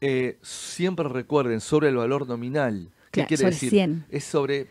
[0.00, 2.90] Eh, siempre recuerden sobre el valor nominal.
[3.10, 3.70] ¿Qué Claro, quiere sobre decir?
[3.70, 4.06] 100.
[4.10, 4.68] Es sobre,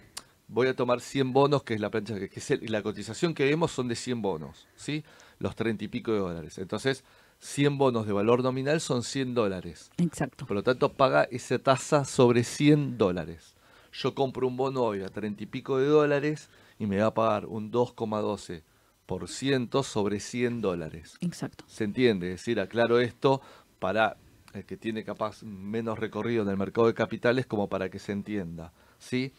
[0.48, 3.34] voy a tomar 100 bonos, que es la plancha, que, que es el- la cotización
[3.34, 5.04] que vemos son de 100 bonos, ¿sí?
[5.40, 6.58] Los 30 y pico de dólares.
[6.60, 7.04] Entonces,
[7.40, 9.92] 100 bonos de valor nominal son 100 dólares.
[9.98, 10.46] Exacto.
[10.46, 13.55] Por lo tanto, paga esa tasa sobre 100 dólares.
[13.98, 16.50] Yo compro un bono hoy a 30 y pico de dólares
[16.80, 21.16] y me va a pagar un 2,12% sobre 100 dólares.
[21.22, 21.64] Exacto.
[21.68, 22.34] ¿Se entiende?
[22.34, 23.42] Es decir, aclaro esto
[23.80, 24.18] para
[24.54, 28.12] el que tiene capaz menos recorrido en el mercado de capitales como para que se
[28.12, 28.74] entienda.
[29.00, 29.32] ¿sí?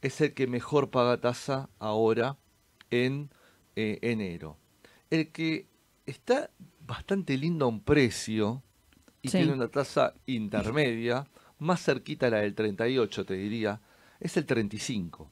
[0.00, 2.36] Es el que mejor paga tasa ahora
[2.90, 3.30] en
[3.76, 4.58] eh, enero.
[5.10, 5.66] El que
[6.06, 6.50] está
[6.86, 8.62] bastante lindo a un precio
[9.22, 9.38] y Sí.
[9.38, 11.26] tiene una tasa intermedia,
[11.62, 13.80] más cerquita a la del 38 te diría,
[14.20, 15.30] es el 35.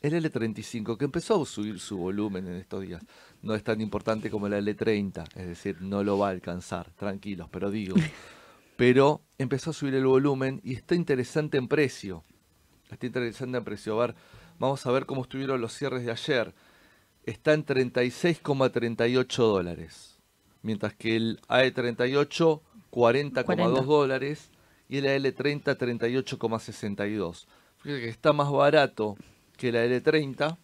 [0.00, 3.02] El L35, que empezó a subir su volumen en estos días,
[3.42, 7.48] no es tan importante como el L30, es decir, no lo va a alcanzar, tranquilos,
[7.50, 7.96] pero digo.
[8.76, 12.22] Pero empezó a subir el volumen y está interesante en precio.
[12.88, 14.00] Está interesante en precio.
[14.00, 14.14] A ver,
[14.60, 16.54] vamos a ver cómo estuvieron los cierres de ayer.
[17.24, 20.20] Está en 36,38 dólares.
[20.62, 22.60] Mientras que el AE38,
[22.92, 23.82] 40,2 40.
[23.82, 24.52] dólares.
[24.88, 27.46] Y el AL30, 38,62.
[27.78, 29.16] Fíjate que está más barato
[29.56, 30.56] que la L30,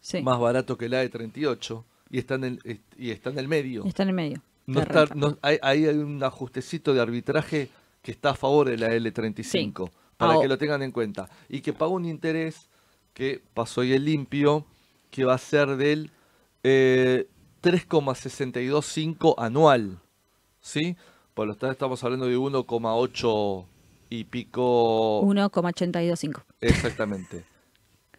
[0.00, 0.20] Sí.
[0.22, 3.84] más barato que la E38 y está en el, y está en el medio.
[3.84, 4.42] Está en el medio.
[4.66, 7.68] No está- no- hay, ahí hay un ajustecito de arbitraje
[8.02, 11.28] que está a favor de la L35, para Ah, que lo tengan en cuenta.
[11.48, 12.68] Y que paga un interés
[13.14, 14.66] que pasó hoy el limpio,
[15.10, 16.10] que va a ser del
[16.64, 17.26] eh,
[17.60, 19.98] 3,625 anual.
[20.60, 20.96] ¿Sí?
[21.34, 23.66] Por lo tanto, estamos hablando de 1,8
[24.10, 25.20] y pico.
[25.22, 27.44] 1,825 Exactamente.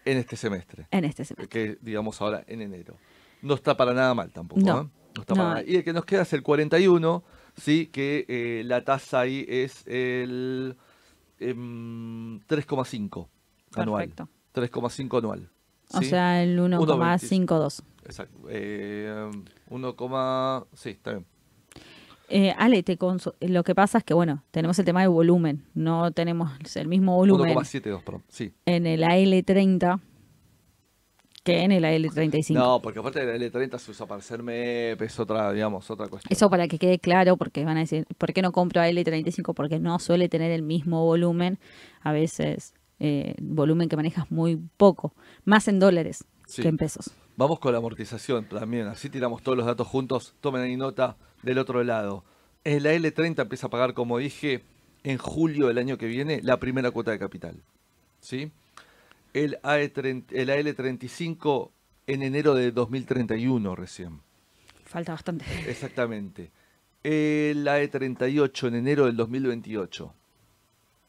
[0.06, 0.86] En este semestre.
[0.92, 1.48] en este semestre.
[1.48, 2.98] Que digamos ahora en enero.
[3.42, 4.60] No está para nada mal tampoco.
[4.60, 4.82] No.
[4.82, 4.90] ¿eh?
[5.16, 5.64] No está para nada.
[5.66, 7.24] Y el que nos queda es el 41,
[7.56, 7.88] ¿sí?
[7.88, 10.76] Que eh, la tasa ahí es el
[11.40, 13.28] em, 3,5
[13.76, 14.10] anual.
[14.10, 14.30] Perfecto.
[14.54, 15.50] 3,5 anual.
[15.94, 17.46] O sea, el 1,25.
[17.48, 17.84] 1,52.
[18.04, 18.40] Exacto.
[18.50, 19.32] Eh,
[19.70, 21.26] 1, sí, está bien.
[22.30, 22.98] Eh, Ale, te
[23.42, 25.66] lo que pasa es que, bueno, tenemos el tema de volumen.
[25.74, 28.24] No tenemos el mismo volumen 1,72, perdón.
[28.30, 28.54] Sí.
[28.66, 30.00] en el AL30
[31.44, 32.54] que en el AL35.
[32.54, 36.08] No, porque aparte de la L30 se usa para hacer MEP, es otra, digamos, otra
[36.08, 36.32] cuestión.
[36.32, 39.54] Eso para que quede claro, porque van a decir, ¿por qué no compro AL35?
[39.54, 41.60] Porque no suele tener el mismo volumen.
[42.02, 45.14] A veces, eh, volumen que manejas muy poco.
[45.44, 46.62] Más en dólares Sí.
[46.62, 47.12] que en pesos.
[47.36, 50.36] Vamos con la amortización también, así tiramos todos los datos juntos.
[50.40, 52.24] Tomen ahí nota del otro lado.
[52.64, 54.64] El L30 empieza a pagar, como dije,
[55.04, 57.62] en julio del año que viene, la primera cuota de capital.
[58.20, 58.52] ¿Sí?
[59.34, 61.72] El, AE30 el AL35
[62.08, 64.22] en enero de 2031 recién.
[64.86, 65.46] Falta bastante.
[65.68, 66.52] Exactamente.
[67.04, 70.14] El AE38 en enero del 2028.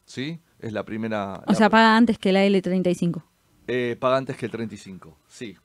[0.05, 0.39] ¿Sí?
[0.59, 1.43] Es la primera.
[1.45, 3.21] O la- sea, paga antes que la L35.
[3.67, 5.55] eh, paga antes que el 35, sí.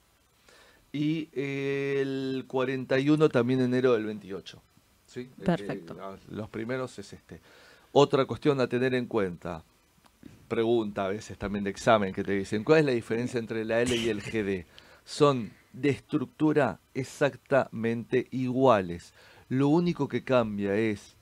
[0.92, 4.60] Y el 41 también enero del 28.
[5.06, 5.30] ¿sí?
[5.44, 5.96] Perfecto.
[6.30, 7.40] los primeros es este.
[7.92, 9.64] Otra cuestión a tener en cuenta,
[10.48, 13.80] pregunta a veces también de examen que te dicen, ¿cuál es la diferencia entre la
[13.80, 14.66] L y el GD?
[15.04, 19.12] Son de estructura exactamente iguales.
[19.48, 21.16] Lo único que cambia es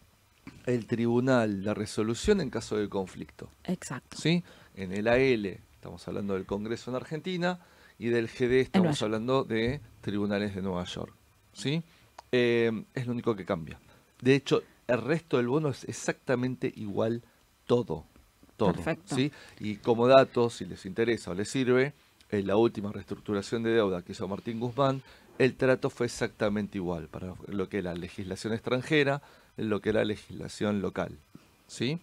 [0.66, 3.50] el tribunal, la resolución en caso de conflicto.
[3.64, 4.16] Exacto.
[4.18, 4.44] ¿sí?
[4.74, 7.60] En el AL estamos hablando del Congreso en Argentina
[7.98, 11.12] y del GD estamos hablando de tribunales de Nueva York.
[11.52, 11.82] ¿sí?
[12.30, 13.78] Eh, es lo único que cambia.
[14.20, 17.22] De hecho, el resto del bono es exactamente igual
[17.66, 18.04] todo.
[18.56, 19.16] todo Perfecto.
[19.16, 19.32] ¿sí?
[19.60, 21.92] Y como dato, si les interesa o les sirve,
[22.30, 25.02] en la última reestructuración de deuda que hizo Martín Guzmán,
[25.38, 29.22] el trato fue exactamente igual para lo que era legislación extranjera,
[29.56, 31.18] lo que era legislación local.
[31.66, 31.98] ¿sí?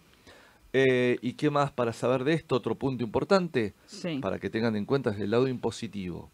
[0.78, 2.54] Eh, ¿Y qué más para saber de esto?
[2.54, 4.18] Otro punto importante Sí.
[4.18, 6.30] para que tengan en cuenta es el lado impositivo.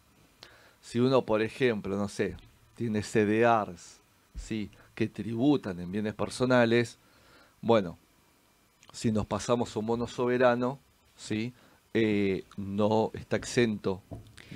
[0.81, 2.35] Si uno, por ejemplo, no sé,
[2.75, 4.01] tiene CDRs,
[4.35, 4.69] ¿sí?
[4.95, 6.97] que tributan en bienes personales,
[7.61, 7.97] bueno,
[8.91, 10.77] si nos pasamos a un bono soberano,
[11.15, 11.53] ¿sí?
[11.93, 14.01] Eh, no está exento,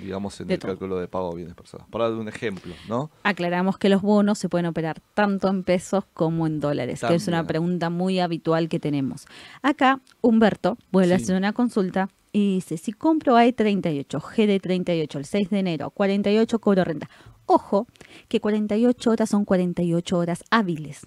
[0.00, 0.72] digamos, en De el todo.
[0.72, 1.90] cálculo de pago de bienes personales.
[1.90, 3.10] Para dar un ejemplo, ¿no?
[3.24, 7.28] Aclaramos que los bonos se pueden operar tanto en pesos como en dólares, que es
[7.28, 9.26] una pregunta muy habitual que tenemos.
[9.62, 11.24] Acá, Humberto vuelve a Sí.
[11.24, 16.84] hacer una consulta y dice, si compro A38, GD38, el 6 de enero, 48 cobro
[16.84, 17.08] renta.
[17.46, 17.86] Ojo,
[18.28, 21.06] que 48 horas son 48 horas hábiles.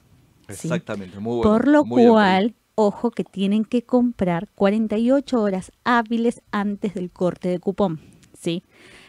[0.49, 0.67] ¿sí?
[0.67, 1.43] Exactamente, muy bueno.
[1.51, 7.11] Por lo muy bien, cual, ojo que tienen que comprar 48 horas hábiles antes del
[7.11, 7.99] corte de cupón,
[8.41, 8.63] ¿sí?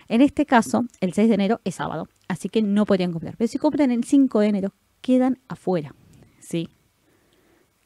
[0.09, 3.37] En este caso, el 6 de enero es sábado, así que no podrían comprar.
[3.37, 5.95] Pero si compran el 5 de enero, quedan afuera,
[6.39, 6.69] ¿sí?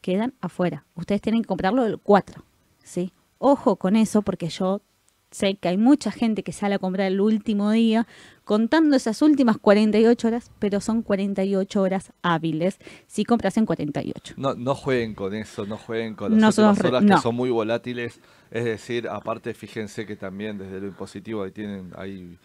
[0.01, 0.85] Quedan afuera.
[0.95, 2.43] Ustedes tienen que comprarlo el 4,
[2.83, 3.13] ¿sí?
[3.37, 4.81] Ojo con eso porque yo
[5.31, 8.07] sé que hay mucha gente que sale a comprar el último día
[8.45, 12.77] contando esas últimas 48 horas, pero son 48 horas hábiles
[13.07, 14.35] si compras en 48.
[14.37, 17.15] No, no jueguen con eso, no jueguen con las Nosotros horas no.
[17.15, 18.19] que son muy volátiles.
[18.51, 22.37] Es decir, aparte fíjense que también desde lo impositivo ahí tienen, ahí,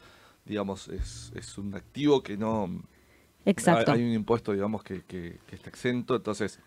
[0.45, 2.83] digamos, es, es un activo que no...
[3.45, 3.93] Exacto.
[3.93, 6.17] Hay, hay un impuesto, digamos, que, que- que está exento.
[6.17, 6.59] Entonces,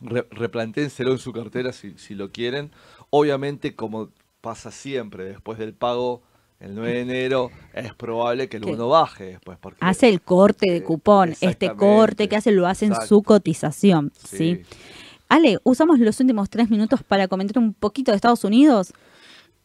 [0.00, 2.70] re- replantéenselo en su cartera si, si lo quieren.
[3.10, 4.08] Obviamente, como
[4.40, 6.22] pasa siempre, después del pago,
[6.60, 9.58] el 9 de enero, es probable que el bono baje después.
[9.60, 11.34] Porque, Hace el corte de Eh, cupón.
[11.40, 14.12] Este corte que hace lo hace en su cotización.
[14.16, 14.36] ¿sí?
[14.36, 14.62] Sí.
[15.28, 18.92] Ale, usamos los últimos tres minutos para comentar un poquito de Estados Unidos.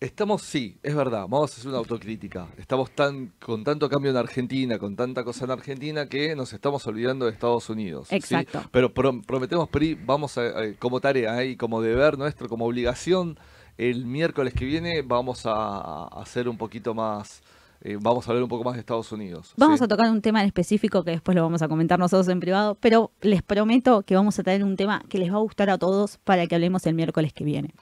[0.02, 2.48] Estamos, sí, es verdad, vamos a hacer una autocrítica.
[2.58, 6.86] Estamos tan con tanto cambio en Argentina, con tanta cosa en Argentina, que nos estamos
[6.86, 8.10] olvidando de Estados Unidos.
[8.10, 8.16] ¿sí?
[8.16, 8.62] Exacto.
[8.72, 11.48] Pero pro- prometemos, Pri, vamos a, a- como tarea ¿eh?
[11.52, 13.40] y como deber nuestro, como obligación,
[13.78, 17.42] el miércoles que viene vamos a, hacer un poquito más,
[17.82, 19.54] eh, vamos a hablar un poco más de Estados Unidos.
[19.58, 19.86] Vamos ¿sí?
[19.86, 22.78] a tocar un tema en específico que después lo vamos a comentar nosotros en privado,
[22.80, 25.78] pero les prometo que vamos a traer un tema que les va a gustar a
[25.78, 27.74] todos para que hablemos el miércoles que viene.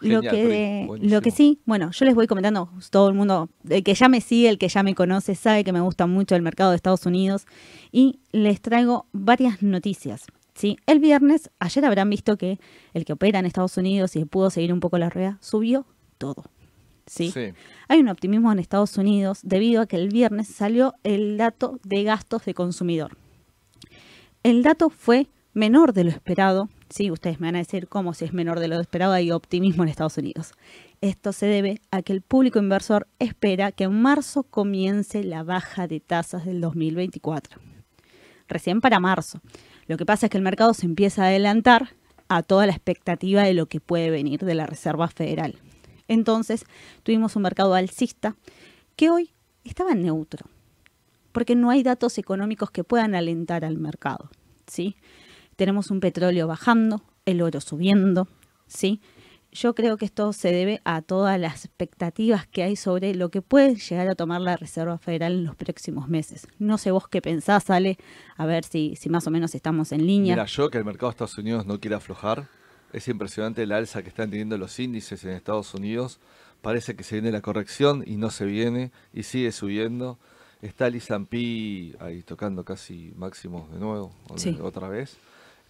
[0.00, 1.14] lo, que, buenísimo.
[1.14, 4.20] lo que sí, bueno, yo les voy comentando, todo el mundo, el que ya me
[4.20, 7.04] sigue, el que ya me conoce, sabe que me gusta mucho el mercado de Estados
[7.04, 7.46] Unidos
[7.92, 10.26] y les traigo varias noticias.
[10.58, 10.76] ¿Sí?
[10.86, 12.58] El viernes, ayer habrán visto que
[12.92, 15.86] el que opera en Estados Unidos y pudo seguir un poco la rueda, subió
[16.18, 16.44] todo.
[17.06, 17.30] ¿sí?
[17.30, 17.52] Sí.
[17.86, 22.02] Hay un optimismo en Estados Unidos debido a que el viernes salió el dato de
[22.02, 23.16] gastos de consumidor.
[24.42, 26.68] El dato fue menor de lo esperado.
[26.90, 29.84] Sí, ustedes me van a decir cómo si es menor de lo esperado hay optimismo
[29.84, 30.52] en Estados Unidos.
[31.00, 35.86] Esto se debe a que el público inversor espera que en marzo comience la baja
[35.86, 37.60] de tasas del 2024.
[38.48, 39.40] Recién para marzo.
[39.88, 41.96] Lo que pasa es que el mercado se empieza a adelantar
[42.28, 45.56] a toda la expectativa de lo que puede venir de la Reserva Federal.
[46.06, 46.64] Entonces,
[47.02, 48.36] tuvimos un mercado alcista
[48.96, 49.32] que hoy
[49.64, 50.46] estaba neutro,
[51.32, 54.30] porque no hay datos económicos que puedan alentar al mercado,
[54.66, 54.96] ¿sí?
[55.56, 58.28] Tenemos un petróleo bajando, el oro subiendo,
[58.66, 59.00] ¿sí?
[59.50, 63.40] Yo creo que esto se debe a todas las expectativas que hay sobre lo que
[63.40, 66.46] puede llegar a tomar la Reserva Federal en los próximos meses.
[66.58, 67.96] No sé vos qué pensás, Ale,
[68.36, 70.34] a ver si, si más o menos estamos en línea.
[70.34, 72.46] Mira, yo que el mercado de Estados Unidos no quiere aflojar.
[72.92, 76.20] Es impresionante la alza que están teniendo los índices en Estados Unidos.
[76.60, 80.18] Parece que se viene la corrección y no se viene y sigue subiendo.
[80.60, 84.58] Está el S&P ahí tocando casi máximos de nuevo, Sí.
[84.60, 85.16] otra vez.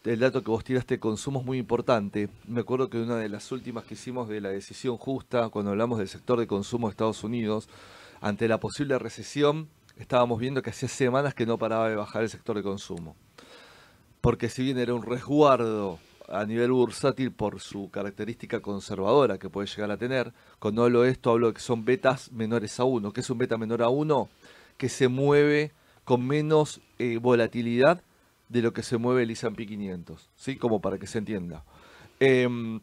[0.05, 2.29] El dato que vos tiraste de consumo es muy importante.
[2.47, 5.99] Me acuerdo que una de las últimas que hicimos de la decisión justa, cuando hablamos
[5.99, 7.69] del sector de consumo de Estados Unidos,
[8.21, 12.31] ante la posible recesión, estábamos viendo que hacía semanas que no paraba de bajar el
[12.31, 13.17] sector de consumo
[14.21, 15.99] porque si bien era un resguardo
[16.29, 20.35] a nivel bursátil por su característica conservadora que puede llegar a tener.
[20.59, 23.13] Cuando hablo de esto, hablo de que son betas menores a 1.
[23.13, 24.29] ¿Qué es un beta menor a 1?
[24.77, 25.73] Que se mueve
[26.05, 28.03] con menos eh, volatilidad
[28.49, 30.57] de lo que se mueve el S&P 500, ¿sí?
[30.57, 31.65] Como para que se entienda.
[32.21, 32.81] Em,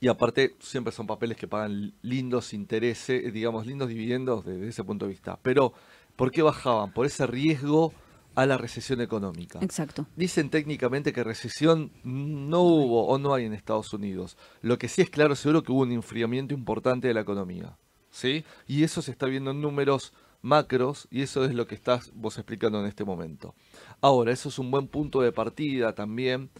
[0.00, 4.84] y aparte, siempre son papeles que pagan lindos intereses, eh, digamos, lindos dividendos desde ese
[4.84, 5.38] punto de vista.
[5.42, 5.72] Pero,
[6.16, 6.92] ¿por qué bajaban?
[6.92, 7.92] Por ese riesgo
[8.34, 9.58] a la recesión económica.
[9.62, 10.06] Exacto.
[10.16, 14.36] Dicen técnicamente que recesión no hubo o no hay en Estados Unidos.
[14.62, 17.76] Lo que sí es claro, seguro que hubo un enfriamiento importante de la economía.
[18.10, 18.44] ¿Sí?
[18.66, 20.12] Y eso se está viendo en números
[20.42, 23.54] macros y eso es lo que estás vos explicando en este momento.
[24.00, 26.50] Ahora, eso es un buen punto de partida también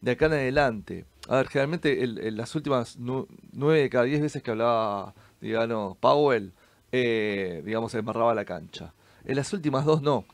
[0.00, 1.04] de acá en adelante.
[1.28, 6.52] A ver, generalmente en las últimas nueve de cada diez veces que hablaba, digamos, Powell,
[6.92, 8.94] eh, digamos, se embarraba la cancha.
[9.24, 10.24] En las últimas dos no.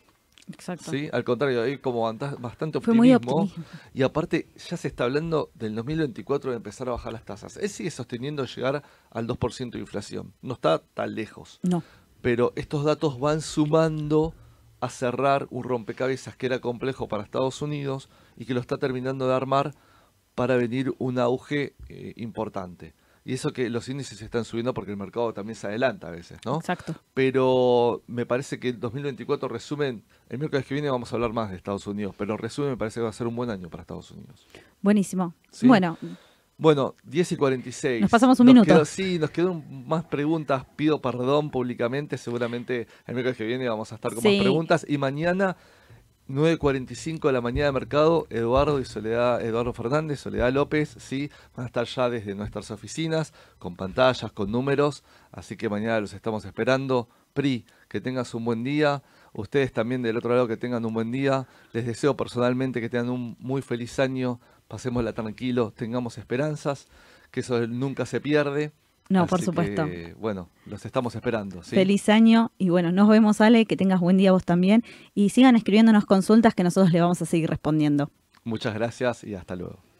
[0.52, 0.90] Exacto.
[0.90, 1.08] ¿sí?
[1.12, 3.50] Al contrario, hay como bastante optimismo.
[3.94, 7.56] Y aparte, ya se está hablando del 2024 de empezar a bajar las tasas.
[7.56, 10.34] Él sigue sosteniendo llegar al 2% de inflación.
[10.42, 11.60] No está tan lejos.
[11.62, 11.82] No
[12.22, 14.34] pero estos datos van sumando
[14.80, 19.28] a cerrar un rompecabezas que era complejo para Estados Unidos y que lo está terminando
[19.28, 19.74] de armar
[20.34, 22.94] para venir un auge eh, importante.
[23.24, 26.38] Y eso que los índices están subiendo porque el mercado también se adelanta a veces,
[26.44, 26.56] ¿no?
[26.56, 26.96] Exacto.
[27.14, 31.50] Pero me parece que el 2024 resumen, el miércoles que viene vamos a hablar más
[31.50, 33.82] de Estados Unidos, pero resumen me parece que va a ser un buen año para
[33.82, 34.44] Estados Unidos.
[34.80, 35.34] Buenísimo.
[35.62, 35.96] Bueno,
[36.62, 38.02] bueno, 10 y 46.
[38.02, 38.84] Nos pasamos un minuto.
[38.84, 40.64] sí, nos quedaron más preguntas.
[40.76, 42.16] Pido perdón públicamente.
[42.16, 44.86] Seguramente el miércoles que viene vamos a estar con más preguntas.
[44.88, 45.56] Y mañana,
[46.28, 51.64] 9.45 de la mañana de mercado, Eduardo y Soledad, Eduardo Fernández, Soledad López, sí, van
[51.64, 55.02] a estar ya desde nuestras oficinas, con pantallas, con números.
[55.32, 57.08] Así que mañana los estamos esperando.
[57.32, 59.02] PRI, que tengas un buen día.
[59.32, 61.48] Ustedes también del otro lado que tengan un buen día.
[61.72, 64.38] Les deseo personalmente que tengan un muy feliz año
[64.72, 66.88] pasémosla tranquilo, tengamos esperanzas,
[67.30, 68.72] que eso nunca se pierde.
[69.10, 69.86] No, por supuesto.
[70.18, 71.60] bueno, los estamos esperando.
[71.60, 74.82] Feliz año y bueno, nos vemos Ale, que tengas buen día vos también
[75.14, 78.10] y sigan escribiéndonos consultas que nosotros le vamos a seguir respondiendo.
[78.44, 79.91] Muchas gracias y hasta luego.